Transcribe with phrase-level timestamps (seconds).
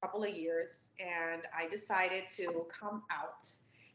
[0.00, 3.46] couple of years and I decided to come out.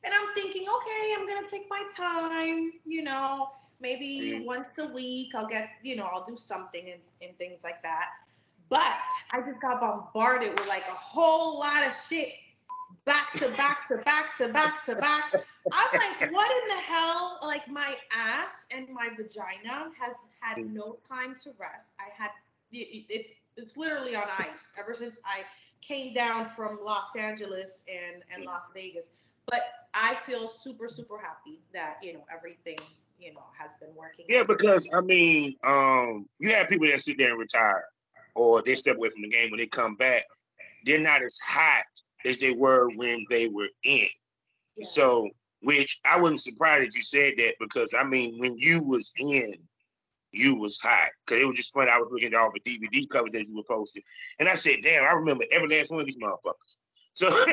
[0.04, 4.46] And I'm thinking, okay, I'm gonna take my time, you know, maybe mm-hmm.
[4.46, 8.10] once a week I'll get, you know, I'll do something and, and things like that.
[8.70, 8.98] But
[9.32, 12.34] I just got bombarded with like a whole lot of shit
[13.06, 15.34] back to back to back to back to back.
[15.72, 17.40] I'm like, what in the hell?
[17.42, 21.94] Like my ass and my vagina has had no time to rest.
[22.00, 22.32] I had
[22.72, 25.44] it's it's literally on ice ever since I
[25.88, 29.10] came down from Los Angeles and and Las Vegas.
[29.46, 29.62] But
[29.94, 32.78] I feel super super happy that you know everything
[33.20, 34.26] you know has been working.
[34.28, 37.86] Yeah, because I mean, um, you have people that sit there and retire,
[38.36, 40.24] or they step away from the game when they come back.
[40.86, 41.86] They're not as hot
[42.26, 44.08] as they were when they were in.
[44.78, 44.86] Yeah.
[44.86, 45.30] So,
[45.62, 49.56] which I wasn't surprised that you said that because I mean, when you was in,
[50.36, 51.10] you was hot.
[51.26, 51.90] Cause it was just funny.
[51.92, 54.04] I was looking at all the DVD covers that you were posting,
[54.40, 56.78] and I said, "Damn, I remember every last one of these motherfuckers."
[57.14, 57.46] So, well,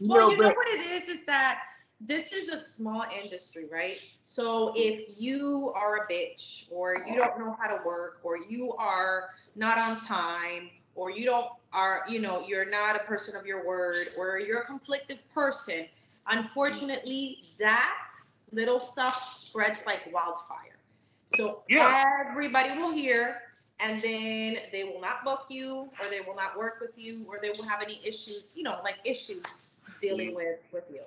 [0.00, 1.60] you know, you know what it is is that
[2.00, 4.00] this is a small industry, right?
[4.24, 8.72] So if you are a bitch or you don't know how to work or you
[8.74, 13.46] are not on time or you don't are you know you're not a person of
[13.46, 15.86] your word or you're a conflictive person
[16.28, 18.06] unfortunately that
[18.52, 20.78] little stuff spreads like wildfire
[21.26, 22.04] so yeah.
[22.30, 23.42] everybody will hear
[23.80, 27.38] and then they will not book you or they will not work with you or
[27.42, 30.36] they will have any issues you know like issues dealing mm-hmm.
[30.36, 31.00] with with you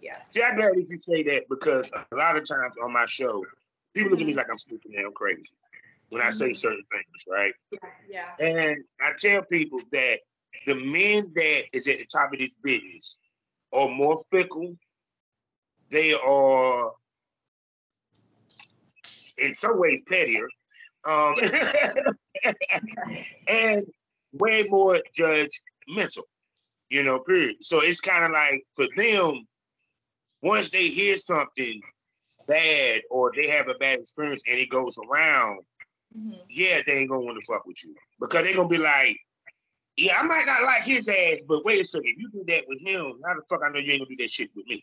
[0.00, 3.06] yeah see i'm glad that you say that because a lot of times on my
[3.06, 3.44] show
[3.94, 4.10] people mm-hmm.
[4.10, 4.38] look at me mm-hmm.
[4.38, 5.48] like i'm stupid and i'm crazy
[6.12, 6.54] when I say mm-hmm.
[6.54, 7.54] certain things, right?
[7.70, 8.46] Yeah, yeah.
[8.46, 10.18] And I tell people that
[10.66, 13.18] the men that is at the top of this business
[13.72, 14.76] are more fickle.
[15.92, 16.92] They are,
[19.36, 20.48] in some ways, pettier,
[21.04, 21.34] um,
[23.46, 23.86] and
[24.32, 26.22] way more judgmental.
[26.88, 27.56] You know, period.
[27.60, 29.46] So it's kind of like for them,
[30.42, 31.80] once they hear something
[32.46, 35.60] bad or they have a bad experience and it goes around,
[36.16, 36.32] mm-hmm.
[36.50, 39.16] yeah, they ain't gonna want to fuck with you because they're gonna be like,
[39.96, 42.80] yeah, I might not like his ass, but wait a second, you do that with
[42.80, 43.20] him.
[43.24, 44.82] How the fuck I know you ain't gonna do that shit with me?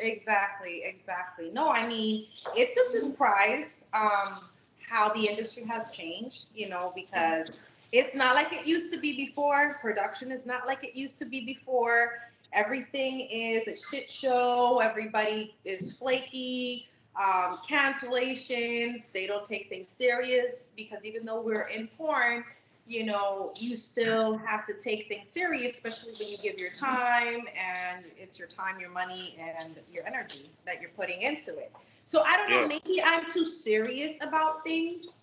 [0.00, 1.50] Exactly, exactly.
[1.50, 4.40] No, I mean it's a surprise um,
[4.88, 6.46] how the industry has changed.
[6.54, 7.58] You know, because
[7.92, 9.78] it's not like it used to be before.
[9.80, 12.20] Production is not like it used to be before.
[12.52, 14.80] Everything is a shit show.
[14.80, 19.10] Everybody is flaky um, cancellations.
[19.12, 22.44] They don't take things serious because even though we're in porn,
[22.90, 27.42] you know, you still have to take things serious, especially when you give your time
[27.56, 31.72] and it's your time, your money, and your energy that you're putting into it.
[32.04, 35.22] So I don't know, maybe I'm too serious about things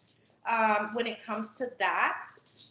[0.49, 2.21] um, when it comes to that,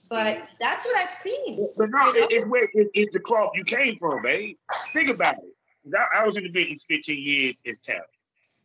[0.09, 1.69] but that's what I've seen.
[1.77, 2.13] But no, know?
[2.15, 4.57] it's where it, it's the cloth you came from, babe.
[4.95, 5.95] Think about it.
[5.95, 8.05] I, I was in the business 15 years as talent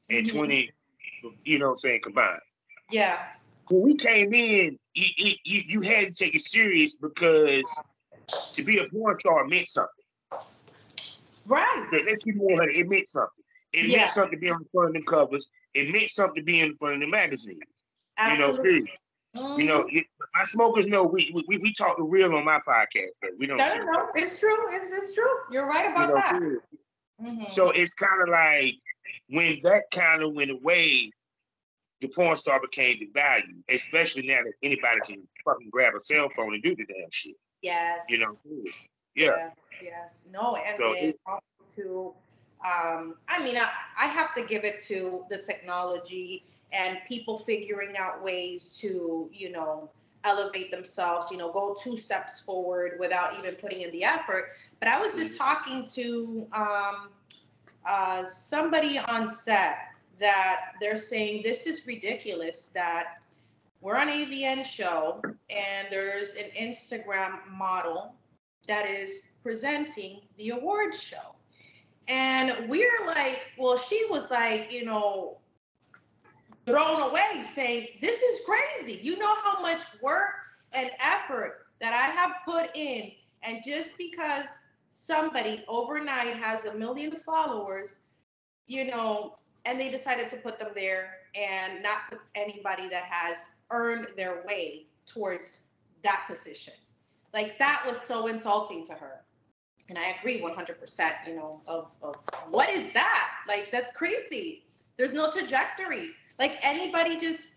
[0.09, 0.37] and mm-hmm.
[0.37, 0.71] 20,
[1.43, 2.39] you know what I'm saying, combined.
[2.89, 3.21] Yeah.
[3.71, 7.63] When we came in, you, you, you had to take it serious because
[8.53, 9.89] to be a porn star meant something.
[11.45, 11.87] Right.
[11.91, 13.29] Let's be more it meant something.
[13.73, 13.97] It yeah.
[13.99, 15.47] meant something to be on the front of the covers.
[15.73, 17.61] It meant something to be in front of the magazines.
[18.17, 18.73] Absolutely.
[18.73, 18.85] You know,
[19.35, 19.61] Mm-hmm.
[19.61, 19.87] You know,
[20.35, 23.57] my smokers know we we, we talk the real on my podcast, but we don't.
[23.57, 24.57] No, no, no, it's true.
[24.71, 25.31] It's, it's true.
[25.49, 26.41] You're right about you know, that.
[27.23, 27.47] Mm-hmm.
[27.47, 28.75] So it's kind of like
[29.29, 31.11] when that kind of went away,
[32.01, 36.29] the porn star became the value, especially now that anybody can fucking grab a cell
[36.35, 37.35] phone and do the damn shit.
[37.61, 38.03] Yes.
[38.09, 38.35] You know.
[38.45, 38.63] Yeah.
[39.15, 39.55] Yes.
[39.83, 40.23] yes.
[40.31, 41.13] No, and so then
[41.75, 42.13] to,
[42.65, 43.69] um, I mean, I,
[43.99, 49.51] I have to give it to the technology and people figuring out ways to, you
[49.51, 49.89] know,
[50.23, 54.51] elevate themselves, you know, go two steps forward without even putting in the effort.
[54.79, 57.09] But I was just talking to um,
[57.85, 59.90] uh, somebody on set
[60.21, 63.17] that they're saying this is ridiculous that
[63.81, 68.15] we're on AVN show and there's an Instagram model
[68.67, 71.35] that is presenting the award show.
[72.07, 75.39] And we're like, well, she was like, you know,
[76.65, 78.99] thrown away saying, this is crazy.
[79.01, 80.33] You know how much work
[80.73, 83.11] and effort that I have put in.
[83.43, 84.45] And just because
[84.89, 87.99] somebody overnight has a million followers,
[88.67, 93.37] you know, and they decided to put them there and not put anybody that has
[93.69, 95.67] earned their way towards
[96.03, 96.73] that position.
[97.33, 99.21] Like that was so insulting to her.
[99.89, 102.15] And I agree 100%, you know, of, of
[102.49, 103.31] what is that?
[103.47, 104.63] Like, that's crazy.
[104.97, 106.11] There's no trajectory.
[106.39, 107.55] Like, anybody just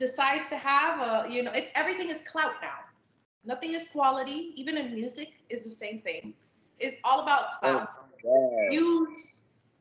[0.00, 2.78] decides to have a, you know, it's everything is clout now.
[3.44, 4.52] Nothing is quality.
[4.56, 6.34] Even in music is the same thing.
[6.80, 7.88] It's all about oh clout,
[8.26, 9.39] oh, views,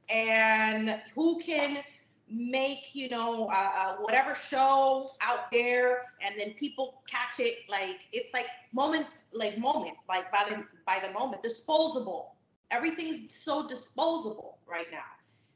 [0.10, 1.84] and who can
[2.32, 8.02] make you know uh, uh, whatever show out there and then people catch it like
[8.12, 12.36] it's like moments like moment like by the by the moment disposable.
[12.72, 15.00] Everything's so disposable right now.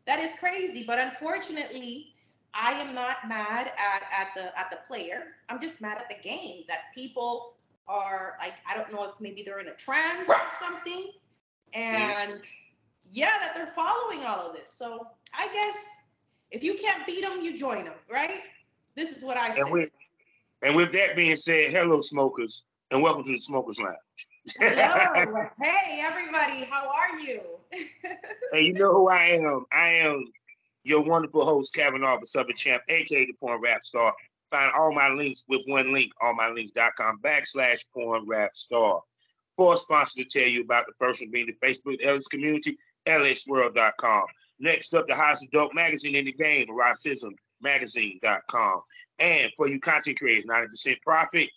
[0.05, 2.09] That is crazy but unfortunately
[2.55, 5.35] i am not mad at at the at the player.
[5.49, 7.53] I'm just mad at the game that people
[7.87, 11.11] are like i don't know if maybe they're in a trance or something.
[11.73, 12.41] And
[13.13, 15.77] yeah that they're following all of this so i guess
[16.53, 18.41] if you can't beat them, you join them, right?
[18.95, 19.71] This is what I and say.
[19.71, 19.89] With,
[20.61, 23.97] and with that being said, hello, smokers, and welcome to the Smokers Lounge.
[24.59, 25.47] hello.
[25.61, 26.65] hey, everybody.
[26.65, 27.41] How are you?
[28.53, 29.65] hey, you know who I am?
[29.71, 30.25] I am
[30.83, 34.13] your wonderful host, Kevin Arbor, Southern Champ, aka the Porn Rap Star.
[34.51, 39.01] Find all my links with one link, allmylinks.com backslash porn rap star.
[39.57, 42.77] For a sponsor to tell you about the first one being the Facebook LS community,
[43.05, 44.25] lsswirl.com.
[44.59, 48.81] Next up, the hottest adult magazine in the game, eroticismmagazine.com.
[49.19, 51.49] And for you content creators, 90% profit.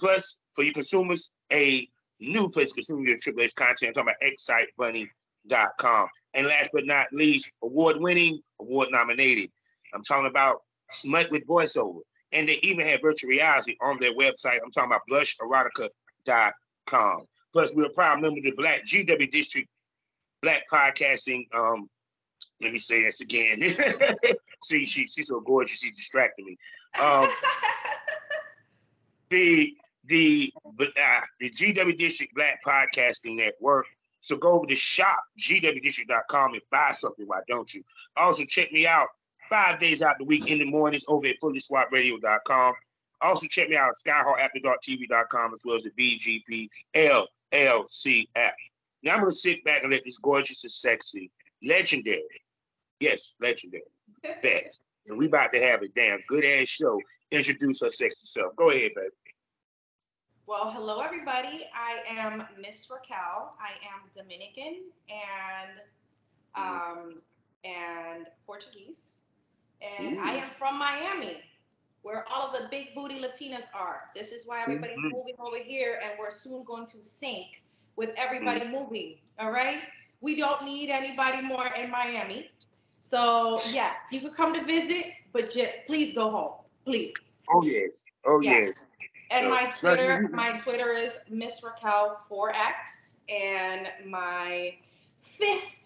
[0.00, 1.86] Plus, for you consumers, a
[2.20, 3.96] new place to consume your Triple H content.
[3.96, 6.08] I'm talking about xsitebunny.com.
[6.34, 9.50] And last but not least, award winning, award nominated.
[9.94, 12.00] I'm talking about Smut with voiceover.
[12.32, 14.58] And they even have virtual reality on their website.
[14.64, 17.26] I'm talking about blusherotica.com.
[17.52, 19.68] Plus, we're a proud member of the Black GW District
[20.44, 21.88] Black Podcasting um,
[22.62, 23.62] let me say this again.
[24.64, 26.56] See, she she's so gorgeous, she distracted me.
[27.00, 27.28] Um,
[29.30, 29.74] the
[30.06, 33.86] the uh, the GW District Black Podcasting Network.
[34.20, 37.26] So go over to shop gwdistrict.com and buy something.
[37.26, 37.82] Why don't you?
[38.16, 39.08] Also check me out
[39.50, 42.74] five days out the week in the mornings over at fullyswapradio.com.
[43.20, 48.54] Also check me out at skyhawkafterdarktv.com as well as the BGP LLC app.
[49.04, 51.30] Now I'm gonna sit back and let this gorgeous and sexy,
[51.62, 52.22] legendary,
[53.00, 53.82] Yes, legendary.
[54.22, 54.72] Bet.
[55.06, 56.98] And we about to have a damn good ass show.
[57.30, 58.56] Introduce her sexy self.
[58.56, 59.10] Go ahead, baby.
[60.46, 61.66] Well, hello everybody.
[61.74, 63.54] I am Miss Raquel.
[63.60, 65.78] I am Dominican and
[66.54, 67.16] um,
[67.62, 69.20] and Portuguese,
[69.82, 70.22] and Ooh.
[70.22, 71.42] I am from Miami,
[72.00, 74.04] where all of the big booty Latinas are.
[74.14, 75.10] This is why everybody's mm-hmm.
[75.10, 77.60] moving over here, and we're soon going to sync
[77.96, 78.72] with everybody mm-hmm.
[78.72, 79.14] moving.
[79.38, 79.80] All right.
[80.20, 82.50] We don't need anybody more in Miami.
[83.00, 86.54] So yes, you could come to visit, but just please go home,
[86.84, 87.14] please.
[87.52, 88.04] Oh yes.
[88.24, 88.54] Oh yes.
[88.54, 88.86] yes.
[89.30, 94.74] And my Twitter, my Twitter is Miss Raquel 4X, and my
[95.20, 95.84] fifth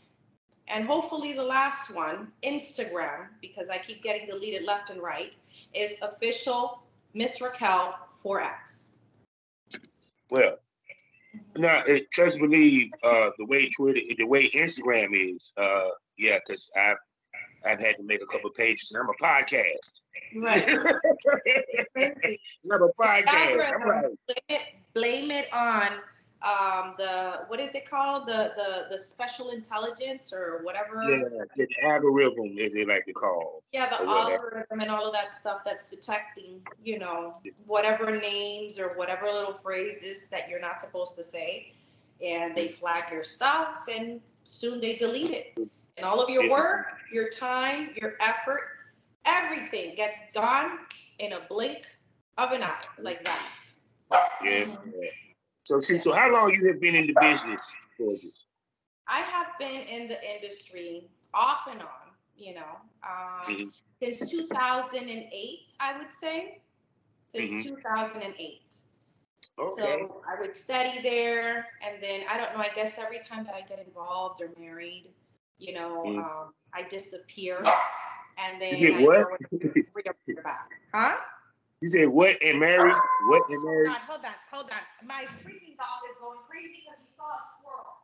[0.70, 5.32] and hopefully the last one, Instagram, because I keep getting deleted left and right,
[5.74, 6.82] is official
[7.14, 8.90] Miss Raquel 4X.
[10.30, 10.58] Well,
[11.58, 11.82] now
[12.12, 16.98] trust believe uh, the way Twitter, the way Instagram is, uh, yeah, because I've
[17.66, 18.92] I've had to make a couple pages.
[18.92, 20.00] And I'm a podcast.
[20.36, 20.68] Right.
[22.72, 23.74] I'm a podcast.
[23.74, 24.04] I'm right.
[24.04, 24.16] Blame
[24.48, 24.62] it,
[24.94, 25.88] blame it on
[26.42, 28.28] um, the what is it called?
[28.28, 31.02] The the the special intelligence or whatever.
[31.02, 33.62] Yeah, the algorithm, as they like to call.
[33.72, 37.36] Yeah, the algorithm and all of that stuff that's detecting, you know,
[37.66, 41.72] whatever names or whatever little phrases that you're not supposed to say,
[42.24, 45.58] and they flag your stuff, and soon they delete it.
[45.96, 48.60] And all of your work, your time, your effort,
[49.24, 50.78] everything gets gone
[51.18, 51.84] in a blink
[52.38, 53.44] of an eye, like that.
[54.44, 54.76] Yes.
[55.68, 57.76] So, see, so how long you have been in the business?
[59.06, 62.08] I have been in the industry off and on,
[62.38, 63.68] you know, um, mm-hmm.
[64.02, 66.62] since 2008, I would say,
[67.30, 67.74] since mm-hmm.
[67.74, 68.62] 2008.
[69.58, 69.82] Okay.
[69.82, 72.60] So I would study there, and then I don't know.
[72.60, 75.10] I guess every time that I get involved or married,
[75.58, 76.18] you know, mm.
[76.18, 77.62] um, I disappear
[78.38, 79.26] and then you get what?
[79.92, 80.70] reappear back.
[80.94, 81.16] Huh?
[81.80, 82.94] You said what and married?
[83.26, 83.88] What and married?
[83.88, 85.06] Hold on, hold on, hold on.
[85.06, 87.94] My freaking dog is going crazy because he saw a squirrel.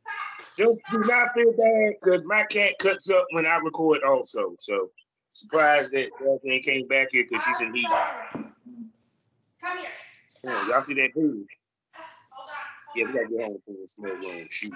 [0.00, 0.56] Stop.
[0.56, 4.54] Just do not feel bad because my cat cuts up when I record also.
[4.58, 4.90] So
[5.34, 7.86] surprised that everything came back here because she's in heat.
[7.86, 9.88] Come here.
[10.38, 10.68] Stop.
[10.68, 11.46] y'all see that dude?
[12.96, 14.46] Yeah, we gotta get home from the small room.
[14.50, 14.70] She.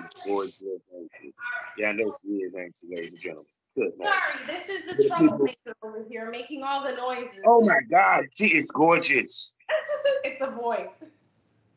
[1.79, 3.47] Yeah, I know she is, ain't she, ladies and gentlemen?
[3.76, 7.40] Good, Sorry, this is the troublemaker over here making all the noises.
[7.45, 9.54] Oh my God, she is gorgeous.
[10.25, 10.88] it's a boy.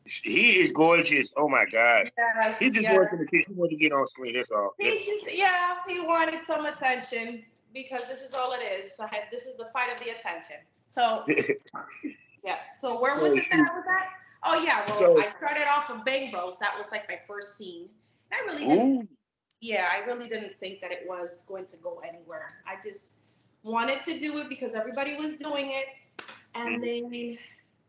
[0.06, 1.32] He is gorgeous.
[1.36, 2.10] Oh my God.
[2.16, 2.96] Yes, he just yes.
[2.96, 4.34] wants to He wanted to get on screen.
[4.34, 4.72] That's all.
[4.78, 8.96] He just, yeah, he wanted some attention because this is all it is.
[8.96, 10.56] So this is the fight of the attention.
[10.86, 11.24] So
[12.44, 12.56] Yeah.
[12.78, 14.08] So where was it that I was at?
[14.44, 14.84] Oh yeah.
[14.86, 16.58] Well, so, I started off with Bang Bros.
[16.58, 17.88] That was like my first scene.
[18.32, 19.02] I really didn't.
[19.02, 19.08] Ooh.
[19.60, 22.48] Yeah, I really didn't think that it was going to go anywhere.
[22.66, 23.30] I just
[23.62, 25.86] wanted to do it because everybody was doing it,
[26.54, 27.10] and mm-hmm.
[27.12, 27.38] then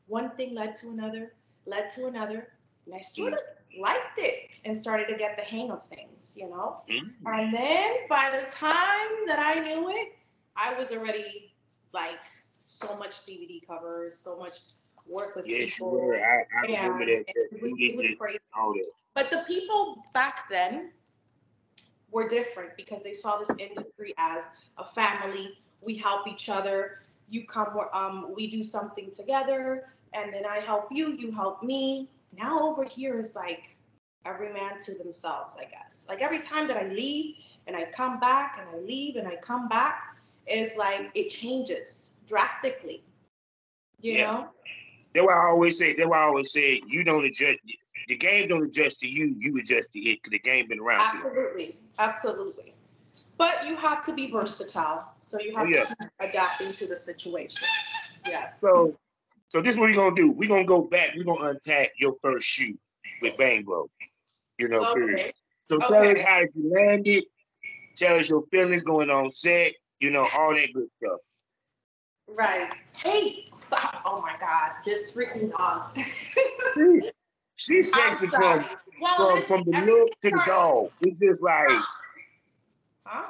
[0.07, 1.33] one thing led to another,
[1.65, 2.49] led to another,
[2.85, 3.39] and I sort of
[3.79, 6.81] liked it and started to get the hang of things, you know.
[6.89, 7.27] Mm-hmm.
[7.27, 10.13] And then by the time that I knew it,
[10.57, 11.53] I was already
[11.93, 12.19] like
[12.59, 14.59] so much DVD covers, so much
[15.07, 15.91] work with yeah, people.
[15.91, 16.15] Sure.
[16.15, 17.23] I, I remember that.
[17.27, 18.39] It was, it was crazy.
[19.13, 20.91] But the people back then
[22.11, 24.43] were different because they saw this industry as
[24.77, 25.57] a family.
[25.81, 26.99] We help each other.
[27.29, 31.13] You come, um, we do something together, and then I help you.
[31.13, 32.09] You help me.
[32.37, 33.75] Now over here is like
[34.25, 36.05] every man to themselves, I guess.
[36.07, 37.35] Like every time that I leave
[37.67, 42.19] and I come back and I leave and I come back, it's like it changes
[42.27, 43.03] drastically.
[44.01, 44.31] You yeah.
[44.31, 44.49] know?
[45.13, 47.59] That's why I always say, that's why I always say you don't adjust
[48.07, 51.01] the game don't adjust to you, you adjust to it because the game been around.
[51.01, 51.77] Absolutely.
[51.99, 52.73] Absolutely.
[53.37, 55.13] But you have to be versatile.
[55.21, 55.83] So you have oh, yeah.
[55.83, 57.61] to keep adapting to the situation.
[58.27, 58.59] Yes.
[58.59, 58.97] So
[59.49, 60.33] so this is what we're gonna do.
[60.37, 62.79] We're gonna go back, we're gonna unpack your first shoot
[63.21, 63.89] with Bang Bros.
[64.57, 64.93] You know, okay.
[64.93, 65.33] period.
[65.63, 66.13] So tell okay.
[66.13, 67.25] us how did you land it,
[67.95, 71.19] tell us your feelings going on set, you know, all that good stuff.
[72.27, 72.71] Right.
[72.93, 74.01] Hey, stop.
[74.05, 75.51] Oh my God, this freaking
[77.61, 77.75] dog.
[77.75, 78.65] She's sexy from,
[78.99, 80.91] well, from, from the look to the dog.
[81.01, 81.69] It's just like,
[83.05, 83.27] huh?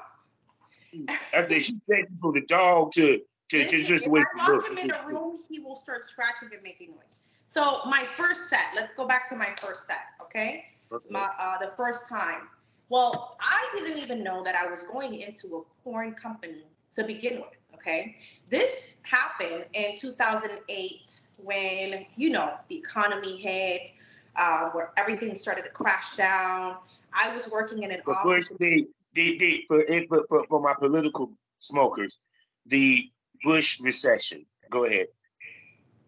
[1.34, 4.68] I said she's sexy from the dog to to, to just the way she looks.
[4.68, 7.18] If I lock him in a room, he will start scratching and making noise.
[7.46, 8.72] So my first set.
[8.76, 10.06] Let's go back to my first set.
[10.22, 10.66] Okay.
[11.10, 12.48] My uh, the first time.
[12.90, 17.36] Well, I didn't even know that I was going into a porn company to begin
[17.42, 17.58] with.
[17.76, 18.18] Okay.
[18.50, 23.92] This happened in 2008 when you know the economy hit,
[24.36, 26.78] uh, where everything started to crash down.
[27.14, 28.50] I was working in an but office.
[28.50, 32.20] Bush, the, the, the, for, for, for, for my political smokers,
[32.66, 33.10] the
[33.44, 34.46] Bush recession.
[34.70, 35.08] Go ahead.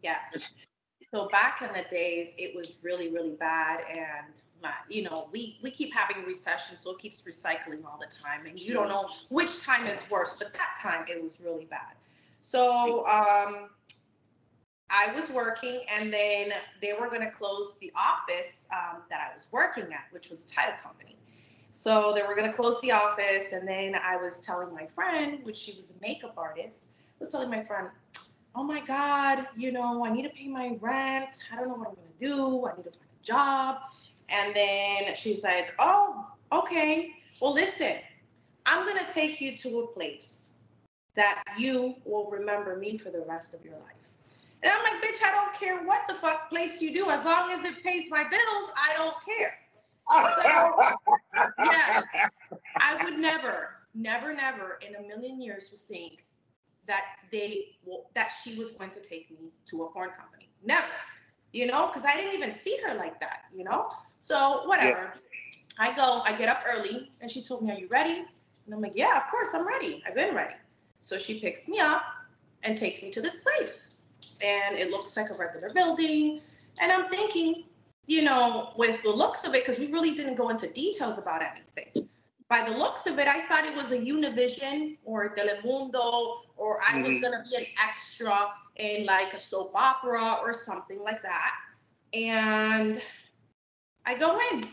[0.01, 0.53] Yes.
[1.13, 5.59] So back in the days, it was really, really bad, and my, you know, we
[5.61, 9.09] we keep having recession, so it keeps recycling all the time, and you don't know
[9.29, 10.37] which time is worse.
[10.39, 11.93] But that time, it was really bad.
[12.41, 13.69] So um,
[14.95, 19.35] I was working, and then they were going to close the office um, that I
[19.35, 21.17] was working at, which was a title company.
[21.71, 25.43] So they were going to close the office, and then I was telling my friend,
[25.43, 27.87] which she was a makeup artist, I was telling my friend,
[28.53, 31.33] "Oh my God, you know, I need to pay my rent.
[31.51, 32.67] I don't know what I'm going to do.
[32.67, 33.77] I need to find a job."
[34.29, 37.15] And then she's like, "Oh, okay.
[37.41, 37.95] Well, listen,
[38.67, 40.57] I'm going to take you to a place
[41.15, 44.02] that you will remember me for the rest of your life."
[44.63, 47.09] And I'm like, bitch, I don't care what the fuck place you do.
[47.09, 49.55] As long as it pays my bills, I don't care.
[50.09, 50.87] Oh,
[51.35, 52.03] so, yes,
[52.77, 56.25] I would never, never, never in a million years would think
[56.87, 57.77] that they
[58.15, 60.49] that she was going to take me to a porn company.
[60.63, 60.87] Never.
[61.51, 63.89] You know, because I didn't even see her like that, you know?
[64.19, 65.13] So whatever.
[65.13, 65.19] Yeah.
[65.79, 68.25] I go, I get up early and she told me, Are you ready?
[68.65, 70.03] And I'm like, Yeah, of course I'm ready.
[70.07, 70.55] I've been ready.
[70.99, 72.03] So she picks me up
[72.63, 73.92] and takes me to this place
[74.43, 76.41] and it looks like a regular building.
[76.79, 77.63] And I'm thinking,
[78.07, 81.41] you know, with the looks of it, because we really didn't go into details about
[81.41, 82.09] anything.
[82.49, 86.93] By the looks of it, I thought it was a Univision or Telemundo, or I
[86.93, 87.03] mm-hmm.
[87.03, 91.55] was gonna be an extra in like a soap opera or something like that.
[92.13, 93.01] And
[94.05, 94.65] I go in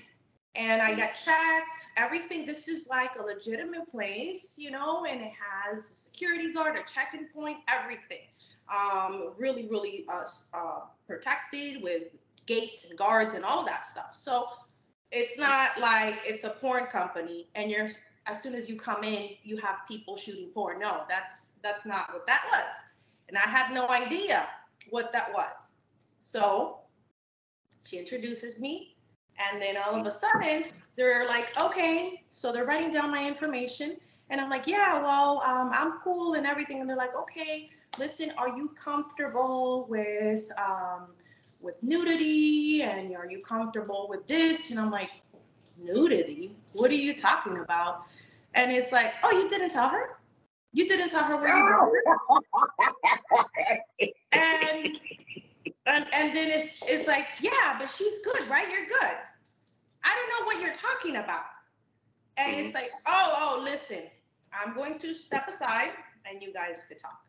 [0.57, 1.87] and I got checked.
[1.97, 2.45] Everything.
[2.45, 6.83] This is like a legitimate place, you know, and it has a security guard, a
[6.93, 8.27] check-in point, everything
[8.71, 10.25] um, really, really uh,
[10.55, 12.05] uh, protected with
[12.47, 14.11] gates and guards and all that stuff.
[14.15, 14.47] So
[15.11, 17.89] it's not like it's a porn company and you're
[18.27, 20.79] as soon as you come in, you have people shooting porn.
[20.79, 22.75] No, that's that's not what that was.
[23.29, 24.47] And I had no idea
[24.91, 25.75] what that was.
[26.21, 26.79] So
[27.85, 28.97] she introduces me,
[29.39, 30.65] and then all of a sudden
[30.97, 33.97] they're like, okay, so they're writing down my information.
[34.29, 36.81] And I'm like, yeah, well, um, I'm cool and everything.
[36.81, 41.09] And they're like, okay, listen, are you comfortable with um,
[41.61, 42.83] with nudity?
[42.83, 44.71] And are you comfortable with this?
[44.71, 45.11] And I'm like,
[45.79, 46.57] nudity?
[46.73, 48.03] What are you talking about?
[48.55, 50.19] And it's like, oh, you didn't tell her?
[50.73, 52.03] You didn't tell her where you were?
[54.33, 55.01] and,
[55.87, 58.69] and and then it's it's like, yeah, but she's good, right?
[58.71, 59.17] You're good.
[60.05, 61.45] I don't know what you're talking about.
[62.37, 62.67] And mm-hmm.
[62.67, 64.05] it's like, oh, oh, listen,
[64.53, 65.91] I'm going to step aside
[66.25, 67.21] and you guys could talk.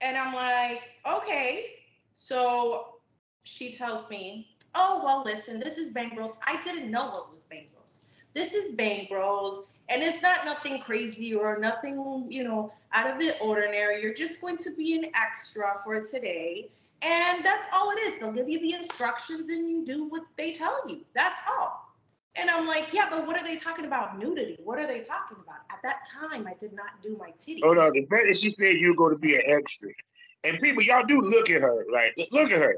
[0.00, 1.70] And I'm like, okay.
[2.14, 2.96] So
[3.44, 6.32] she tells me, "Oh well, listen, this is Bang Bros.
[6.46, 8.06] I didn't know what was Bang Bros.
[8.34, 13.18] This is Bang Bros." And it's not nothing crazy or nothing, you know, out of
[13.18, 14.02] the ordinary.
[14.02, 16.70] You're just going to be an extra for today.
[17.02, 18.18] And that's all it is.
[18.18, 21.02] They'll give you the instructions and you do what they tell you.
[21.12, 21.83] That's all.
[22.36, 24.18] And I'm like, yeah, but what are they talking about?
[24.18, 24.56] Nudity.
[24.62, 25.58] What are they talking about?
[25.70, 27.60] At that time, I did not do my titties.
[27.62, 29.90] Oh no, The fact that she said you're going to be an extra.
[30.42, 31.86] And people, y'all do look at her.
[31.92, 32.76] Like, look at her.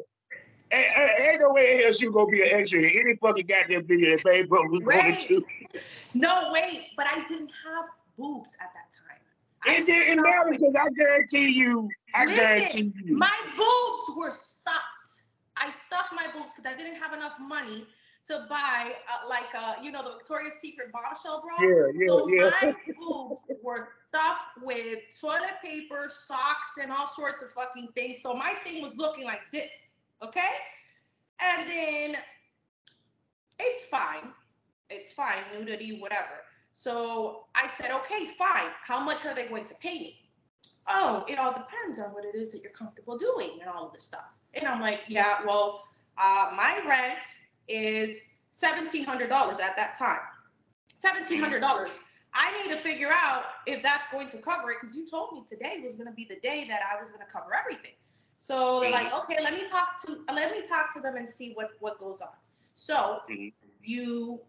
[0.72, 3.86] Ain't, ain't no way in hell she gonna be an extra in any fucking goddamn
[3.86, 5.44] video that Babe was going to.
[6.12, 7.84] No, wait, but I didn't have
[8.18, 9.78] boobs at that time.
[9.78, 13.16] It didn't matter because I guarantee you, I Listen, guarantee you.
[13.16, 15.22] My boobs were stuffed.
[15.56, 17.86] I stuffed my boobs because I didn't have enough money
[18.28, 21.56] to buy uh, like uh, you know the Victoria's Secret bombshell bra.
[21.60, 22.50] Yeah, yeah, so yeah.
[22.62, 28.18] My boobs were stuffed with toilet paper, socks, and all sorts of fucking things.
[28.22, 30.52] So my thing was looking like this, okay?
[31.40, 32.16] And then
[33.58, 34.32] it's fine,
[34.90, 36.42] it's fine, nudity, whatever.
[36.72, 38.70] So I said, okay, fine.
[38.84, 40.16] How much are they going to pay me?
[40.88, 43.92] Oh, it all depends on what it is that you're comfortable doing and all of
[43.92, 44.38] this stuff.
[44.54, 45.84] And I'm like, yeah, well,
[46.18, 47.18] uh, my rent
[47.68, 48.18] is
[48.60, 50.20] $1,700 at that time.
[51.04, 51.90] $1,700.
[52.34, 55.42] I need to figure out if that's going to cover it because you told me
[55.48, 57.94] today was going to be the day that I was going to cover everything.
[58.36, 61.52] So they're like, okay, let me talk to let me talk to them and see
[61.54, 62.28] what what goes on.
[62.74, 63.48] So mm-hmm.
[63.82, 64.40] you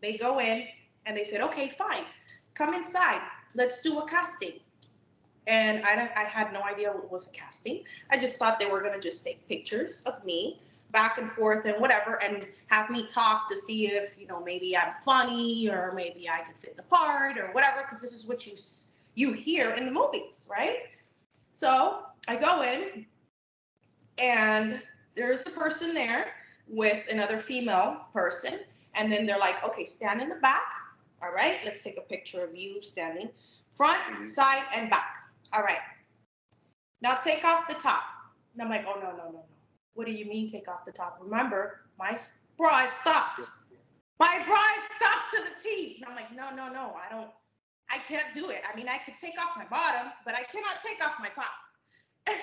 [0.00, 0.68] they go in
[1.06, 2.04] and they said, okay, fine,
[2.54, 3.20] come inside,
[3.54, 4.60] let's do a casting.
[5.46, 7.82] And I I had no idea what was a casting.
[8.10, 10.60] I just thought they were gonna just take pictures of me
[10.94, 14.76] back and forth and whatever and have me talk to see if you know maybe
[14.76, 18.46] i'm funny or maybe i can fit the part or whatever because this is what
[18.46, 18.54] you
[19.16, 20.78] you hear in the movies right?
[21.52, 23.04] So i go in
[24.18, 24.80] and
[25.16, 26.28] there's a person there
[26.68, 28.60] with another female person
[28.94, 30.62] and then they're like okay stand in the back
[31.22, 31.58] all right?
[31.64, 33.30] Let's take a picture of you standing
[33.74, 34.22] front mm-hmm.
[34.22, 35.78] side and back all right?
[37.00, 38.04] Now take off the top.
[38.52, 39.53] And i'm like oh no no no no
[39.94, 41.18] what do you mean take off the top?
[41.20, 42.18] Remember, my
[42.56, 43.48] bra stops.
[44.18, 44.62] My bra
[44.96, 46.02] stops to the teeth.
[46.02, 47.30] And I'm like, no, no, no, I don't,
[47.90, 48.62] I can't do it.
[48.70, 51.52] I mean, I could take off my bottom, but I cannot take off my top.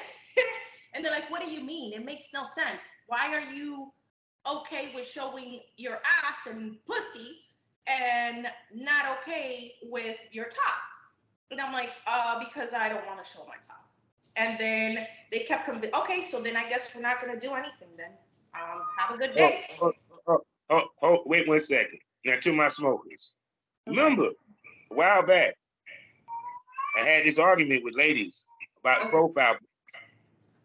[0.94, 1.94] and they're like, what do you mean?
[1.94, 2.82] It makes no sense.
[3.08, 3.92] Why are you
[4.50, 7.40] okay with showing your ass and pussy
[7.88, 10.80] and not okay with your top?
[11.52, 13.81] And I'm like, uh, because I don't want to show my top.
[14.36, 15.90] And then they kept coming.
[15.94, 18.12] Okay, so then I guess we're not gonna do anything then.
[18.54, 19.66] Um, have a good day.
[19.82, 19.94] Oh,
[20.28, 22.00] oh, oh, oh, wait one second.
[22.26, 23.34] Now to my smokers.
[23.88, 25.56] Remember, a while back,
[26.98, 28.46] I had this argument with ladies
[28.82, 29.10] about okay.
[29.10, 30.02] profile pics.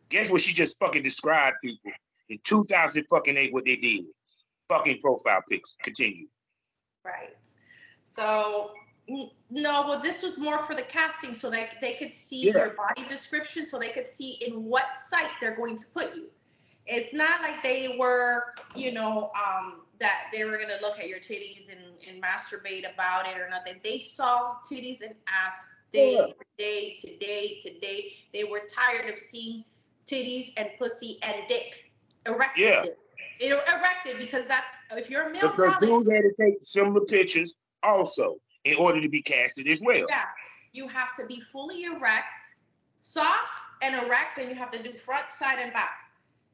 [0.09, 1.93] Guess what she just fucking described people
[2.29, 4.05] in 2000 fucking eight what they did.
[4.69, 5.77] Fucking profile pics.
[5.83, 6.27] Continue.
[7.05, 7.37] Right.
[8.17, 8.73] So
[9.09, 9.31] no,
[9.87, 12.57] well, this was more for the casting so that they could see yeah.
[12.57, 16.29] your body description, so they could see in what site they're going to put you.
[16.87, 18.43] It's not like they were,
[18.75, 23.27] you know, um, that they were gonna look at your titties and, and masturbate about
[23.27, 23.81] it or nothing.
[23.83, 26.27] They saw titties and ass day yeah.
[26.27, 28.13] to day to day to day.
[28.33, 29.65] They were tired of seeing
[30.07, 31.93] titties and pussy and dick
[32.27, 32.65] erected.
[32.65, 32.85] Yeah.
[33.39, 35.51] It erected because that's if you're a male.
[35.51, 40.07] Because dudes had to take similar pictures also in order to be casted as well.
[40.09, 40.25] Yeah,
[40.73, 42.41] you have to be fully erect,
[42.99, 45.95] soft and erect, and you have to do front, side, and back.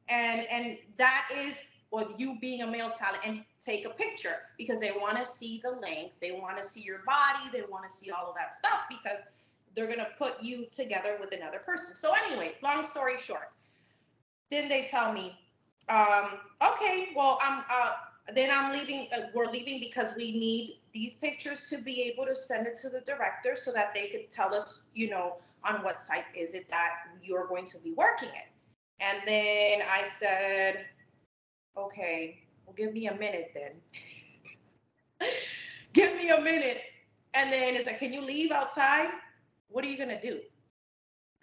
[0.09, 1.59] And and that is
[1.91, 5.61] with you being a male talent and take a picture because they want to see
[5.63, 8.53] the length, they want to see your body, they want to see all of that
[8.53, 9.19] stuff because
[9.75, 11.95] they're gonna put you together with another person.
[11.95, 13.51] So, anyways, long story short,
[14.51, 15.37] then they tell me,
[15.89, 17.91] um, okay, well, I'm uh,
[18.35, 19.07] then I'm leaving.
[19.15, 22.89] Uh, we're leaving because we need these pictures to be able to send it to
[22.89, 26.69] the director so that they could tell us, you know, on what site is it
[26.69, 26.89] that
[27.23, 29.05] you're going to be working in.
[29.05, 30.85] And then I said,
[31.75, 33.71] okay, well, give me a minute then.
[35.93, 36.81] give me a minute.
[37.33, 39.09] And then it's like, can you leave outside?
[39.69, 40.39] What are you gonna do?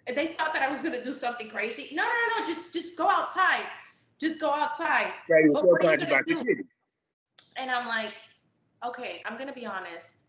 [0.07, 1.93] And they thought that I was gonna do something crazy.
[1.93, 3.65] No, no, no, just just go outside.
[4.19, 5.11] Just go outside.
[5.27, 6.63] Tell you about the city.
[7.57, 8.13] And I'm like,
[8.85, 10.27] okay, I'm gonna be honest.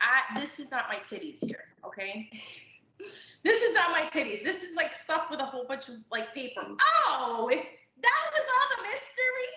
[0.00, 2.28] I this is not my titties here, okay?
[3.44, 4.44] this is not my titties.
[4.44, 6.62] This is like stuff with a whole bunch of like paper.
[7.08, 7.64] Oh, if
[8.02, 9.48] that was all the mystery.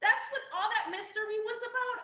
[0.00, 1.98] That's what all that mystery was about.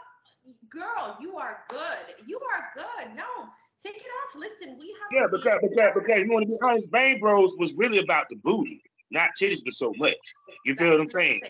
[0.70, 2.26] Girl, you are good.
[2.26, 3.14] You are good.
[3.14, 3.48] No,
[3.82, 4.40] take it off.
[4.40, 5.10] Listen, we have.
[5.12, 8.36] Yeah, because because because you want to be honest, Bang Bros was really about the
[8.36, 8.82] booty.
[9.10, 10.16] not titties, but so much.
[10.64, 11.40] You feel what I'm saying?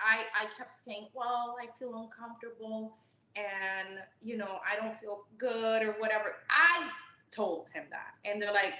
[0.00, 2.96] I, I kept saying, well, I feel uncomfortable
[3.36, 6.36] and, you know, I don't feel good or whatever.
[6.50, 6.88] I
[7.30, 8.14] told him that.
[8.24, 8.74] And they're like,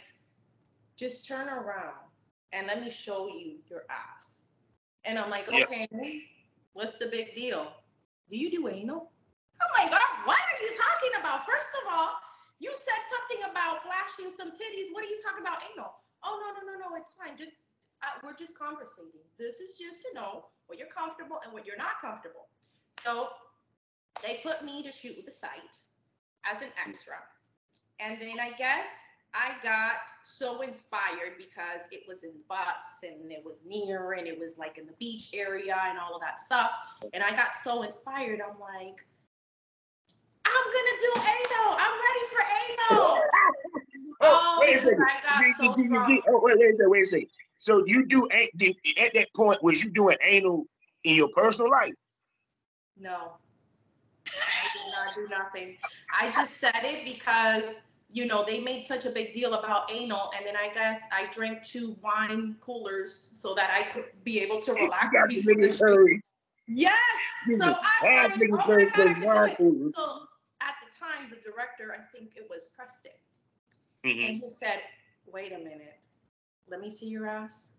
[0.96, 1.96] just turn around
[2.52, 4.44] and let me show you your ass.
[5.04, 5.88] And I'm like, okay,
[6.74, 7.72] what's the big deal?
[8.30, 9.10] Do you do anal?
[9.62, 11.46] Oh my God, what are you talking about?
[11.46, 12.12] First of all,
[12.58, 14.92] you said something about flashing some titties.
[14.92, 15.94] What are you talking about anal?
[16.22, 17.36] Oh, no, no, no, no, it's fine.
[17.36, 17.52] Just,
[18.02, 19.26] uh, we're just conversating.
[19.38, 22.46] This is just to know what you're comfortable and what you're not comfortable.
[23.02, 23.28] So
[24.20, 25.76] they put me to shoot with the site
[26.44, 27.14] as an extra.
[28.00, 28.86] And then I guess
[29.34, 34.38] I got so inspired because it was in bus and it was near and it
[34.38, 36.70] was like in the beach area and all of that stuff.
[37.14, 38.40] And I got so inspired.
[38.40, 39.06] I'm like,
[40.44, 41.76] I'm gonna do anal.
[41.78, 42.42] I'm ready for
[42.98, 43.22] anal.
[44.20, 45.06] oh, wait a second.
[45.58, 45.74] So
[46.28, 46.90] oh, wait, wait a second.
[46.90, 47.28] Wait a second.
[47.56, 50.66] So you do at that point was you doing anal
[51.04, 51.94] in your personal life?
[52.98, 53.32] No,
[55.02, 55.76] I do nothing.
[56.18, 60.30] I just said it because you know, they made such a big deal about anal,
[60.36, 64.60] and then I guess I drank two wine coolers so that I could be able
[64.62, 65.06] to relax.
[66.68, 66.94] Yes.
[67.58, 69.54] So I wanted, oh God, I
[69.96, 70.22] So
[70.60, 73.12] at the time, the director, I think it was Preston,
[74.04, 74.24] mm-hmm.
[74.24, 74.82] and he said,
[75.26, 76.00] "Wait a minute,
[76.68, 77.72] let me see your ass."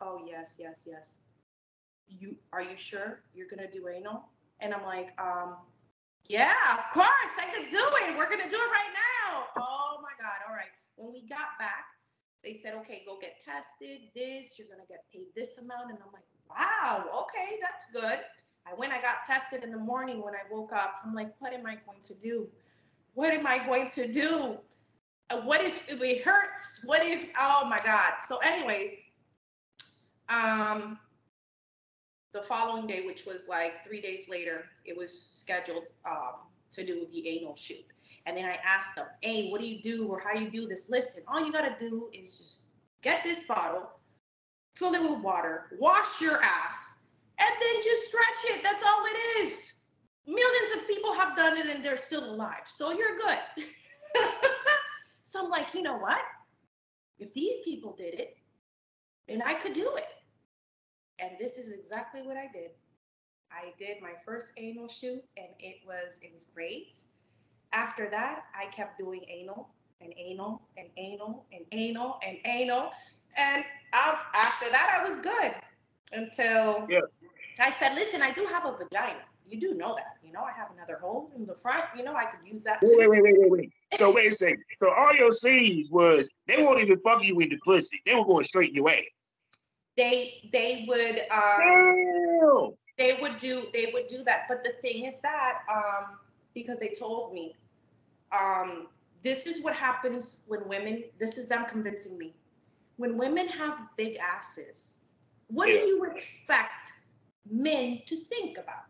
[0.00, 1.16] Oh yes, yes, yes.
[2.08, 4.28] You are you sure you're gonna do anal?
[4.60, 5.56] And I'm like, um,
[6.28, 8.16] yeah, of course, I could do it.
[8.16, 9.44] We're gonna do it right now.
[9.58, 10.38] Oh my God.
[10.48, 10.72] All right.
[10.96, 11.84] When we got back,
[12.44, 14.08] they said, okay, go get tested.
[14.14, 15.90] This, you're gonna get paid this amount.
[15.90, 18.20] And I'm like, wow, okay, that's good.
[18.66, 20.94] I went, I got tested in the morning when I woke up.
[21.04, 22.48] I'm like, what am I going to do?
[23.14, 24.56] What am I going to do?
[25.30, 26.80] Uh, what if it hurts?
[26.84, 28.12] What if, oh my God.
[28.28, 29.02] So, anyways,
[30.28, 30.98] um,
[32.32, 36.34] the following day, which was like three days later, it was scheduled um,
[36.72, 37.84] to do the anal shoot.
[38.26, 40.88] And then I asked them, hey, what do you do or how you do this?
[40.88, 42.60] Listen, all you gotta do is just
[43.02, 43.90] get this bottle,
[44.76, 47.00] fill it with water, wash your ass,
[47.38, 48.62] and then just stretch it.
[48.62, 49.72] That's all it is.
[50.26, 52.62] Millions of people have done it and they're still alive.
[52.72, 53.38] So you're good.
[55.22, 56.22] so I'm like, you know what?
[57.18, 58.36] If these people did it,
[59.28, 60.06] and I could do it.
[61.22, 62.70] And this is exactly what I did.
[63.52, 66.96] I did my first anal shoot and it was it was great.
[67.72, 69.68] After that, I kept doing anal
[70.00, 72.90] and anal and anal and anal and anal.
[73.36, 75.54] And after that, I was good
[76.12, 77.00] until yeah.
[77.60, 79.20] I said, listen, I do have a vagina.
[79.46, 80.16] You do know that.
[80.24, 81.84] You know, I have another hole in the front.
[81.96, 82.80] You know, I could use that.
[82.82, 83.72] Wait, wait, wait, wait, wait.
[83.92, 84.64] So wait a second.
[84.76, 88.00] So all your scenes was they won't even fuck you with the pussy.
[88.04, 89.04] They were going straight your ass
[89.96, 94.46] they they would um, they would do they would do that.
[94.48, 96.18] But the thing is that um,
[96.54, 97.54] because they told me
[98.38, 98.88] um,
[99.22, 101.04] this is what happens when women.
[101.18, 102.34] This is them convincing me.
[102.96, 104.98] When women have big asses,
[105.48, 105.80] what yeah.
[105.80, 106.80] do you expect
[107.50, 108.86] men to think about?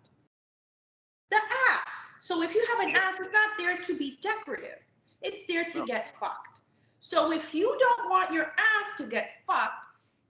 [1.30, 1.38] The
[1.70, 1.90] ass.
[2.20, 4.78] So if you have an ass, it's not there to be decorative.
[5.22, 6.60] It's there to get fucked.
[7.00, 9.86] So if you don't want your ass to get fucked,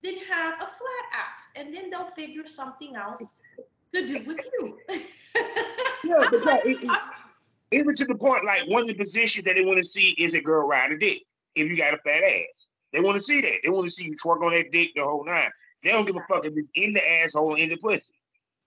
[0.02, 3.42] then have a flat ass, and then they'll figure something else
[3.92, 4.78] to do with you.
[6.04, 7.00] yeah, because it, it,
[7.72, 10.34] even to the point, like one of the positions that they want to see is
[10.34, 11.22] a girl ride a dick.
[11.54, 13.58] If you got a fat ass, they want to see that.
[13.64, 15.50] They want to see you twerk on that dick the whole nine.
[15.82, 18.12] They don't give a fuck if it's in the asshole in the pussy.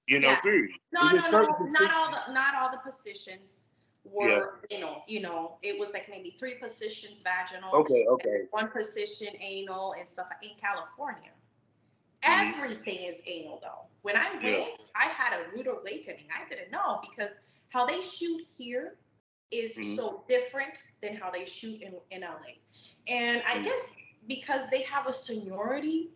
[0.08, 0.42] You know, yeah.
[0.42, 0.72] period.
[0.92, 3.61] No, no, no, not all the not all the positions
[4.04, 4.78] were, yeah.
[4.78, 7.74] you know, you know, it was like maybe three positions vaginal.
[7.74, 8.42] Okay, okay.
[8.52, 11.32] One position anal and stuff in California.
[12.24, 12.64] Mm-hmm.
[12.64, 13.86] Everything is anal though.
[14.02, 14.66] When I went, yeah.
[14.96, 16.26] I had a rude awakening.
[16.36, 18.96] I didn't know because how they shoot here
[19.52, 19.96] is mm-hmm.
[19.96, 22.58] so different than how they shoot in, in LA.
[23.08, 23.64] And I mm-hmm.
[23.64, 23.96] guess
[24.28, 26.10] because they have a seniority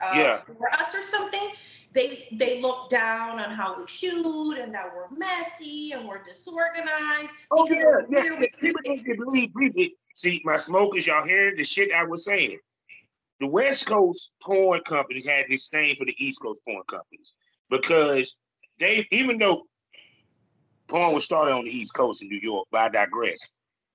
[0.00, 0.38] uh, yeah.
[0.38, 1.50] for us or something,
[1.92, 7.30] they they look down on how we shoot and that we're messy and we're disorganized.
[7.50, 8.46] Oh yeah, yeah.
[8.60, 12.58] People need to believe, believe See, my smokers, y'all hear the shit I was saying.
[13.40, 17.32] The West Coast porn companies had this thing for the East Coast porn companies
[17.70, 18.36] because
[18.78, 19.64] they, even though
[20.86, 23.48] porn was started on the East Coast in New York, but I digress.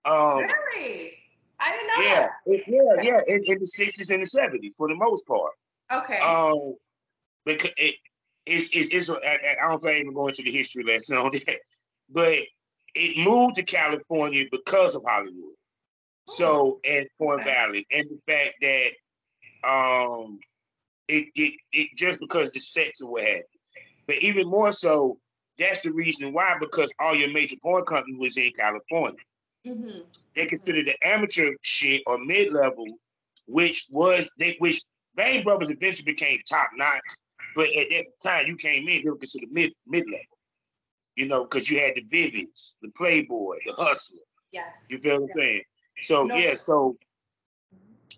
[0.06, 1.14] Um, really?
[1.60, 2.04] I didn't know.
[2.04, 5.54] Yeah, it, yeah, yeah, in, in, the '60s and the '70s for the most part.
[5.92, 6.20] Okay.
[6.20, 6.76] Um,
[7.46, 7.96] because it,
[8.46, 11.32] it's, it, it's, I, I don't think I even go into the history lesson on
[11.32, 11.60] that,
[12.10, 12.34] but
[12.96, 15.54] it moved to California because of Hollywood.
[16.30, 18.90] So, and Porn Valley, and the fact that
[19.70, 20.40] um,
[21.08, 23.44] It, it, it just because the sets are what have
[24.08, 25.20] But even more so,
[25.58, 29.20] that's the reason why, because all your major porn companies was in California.
[29.66, 30.00] Mm-hmm.
[30.36, 32.86] They consider the amateur shit or mid level,
[33.46, 34.82] which was they which
[35.18, 37.02] Bang Brothers eventually became top notch,
[37.56, 40.22] but at that time you came in, they were considered mid mid level.
[41.16, 44.22] You know, because you had the Vivids, the Playboy, the Hustler.
[44.52, 44.86] Yes.
[44.90, 45.64] You feel what I'm saying?
[46.04, 46.36] So no.
[46.36, 46.96] yeah, so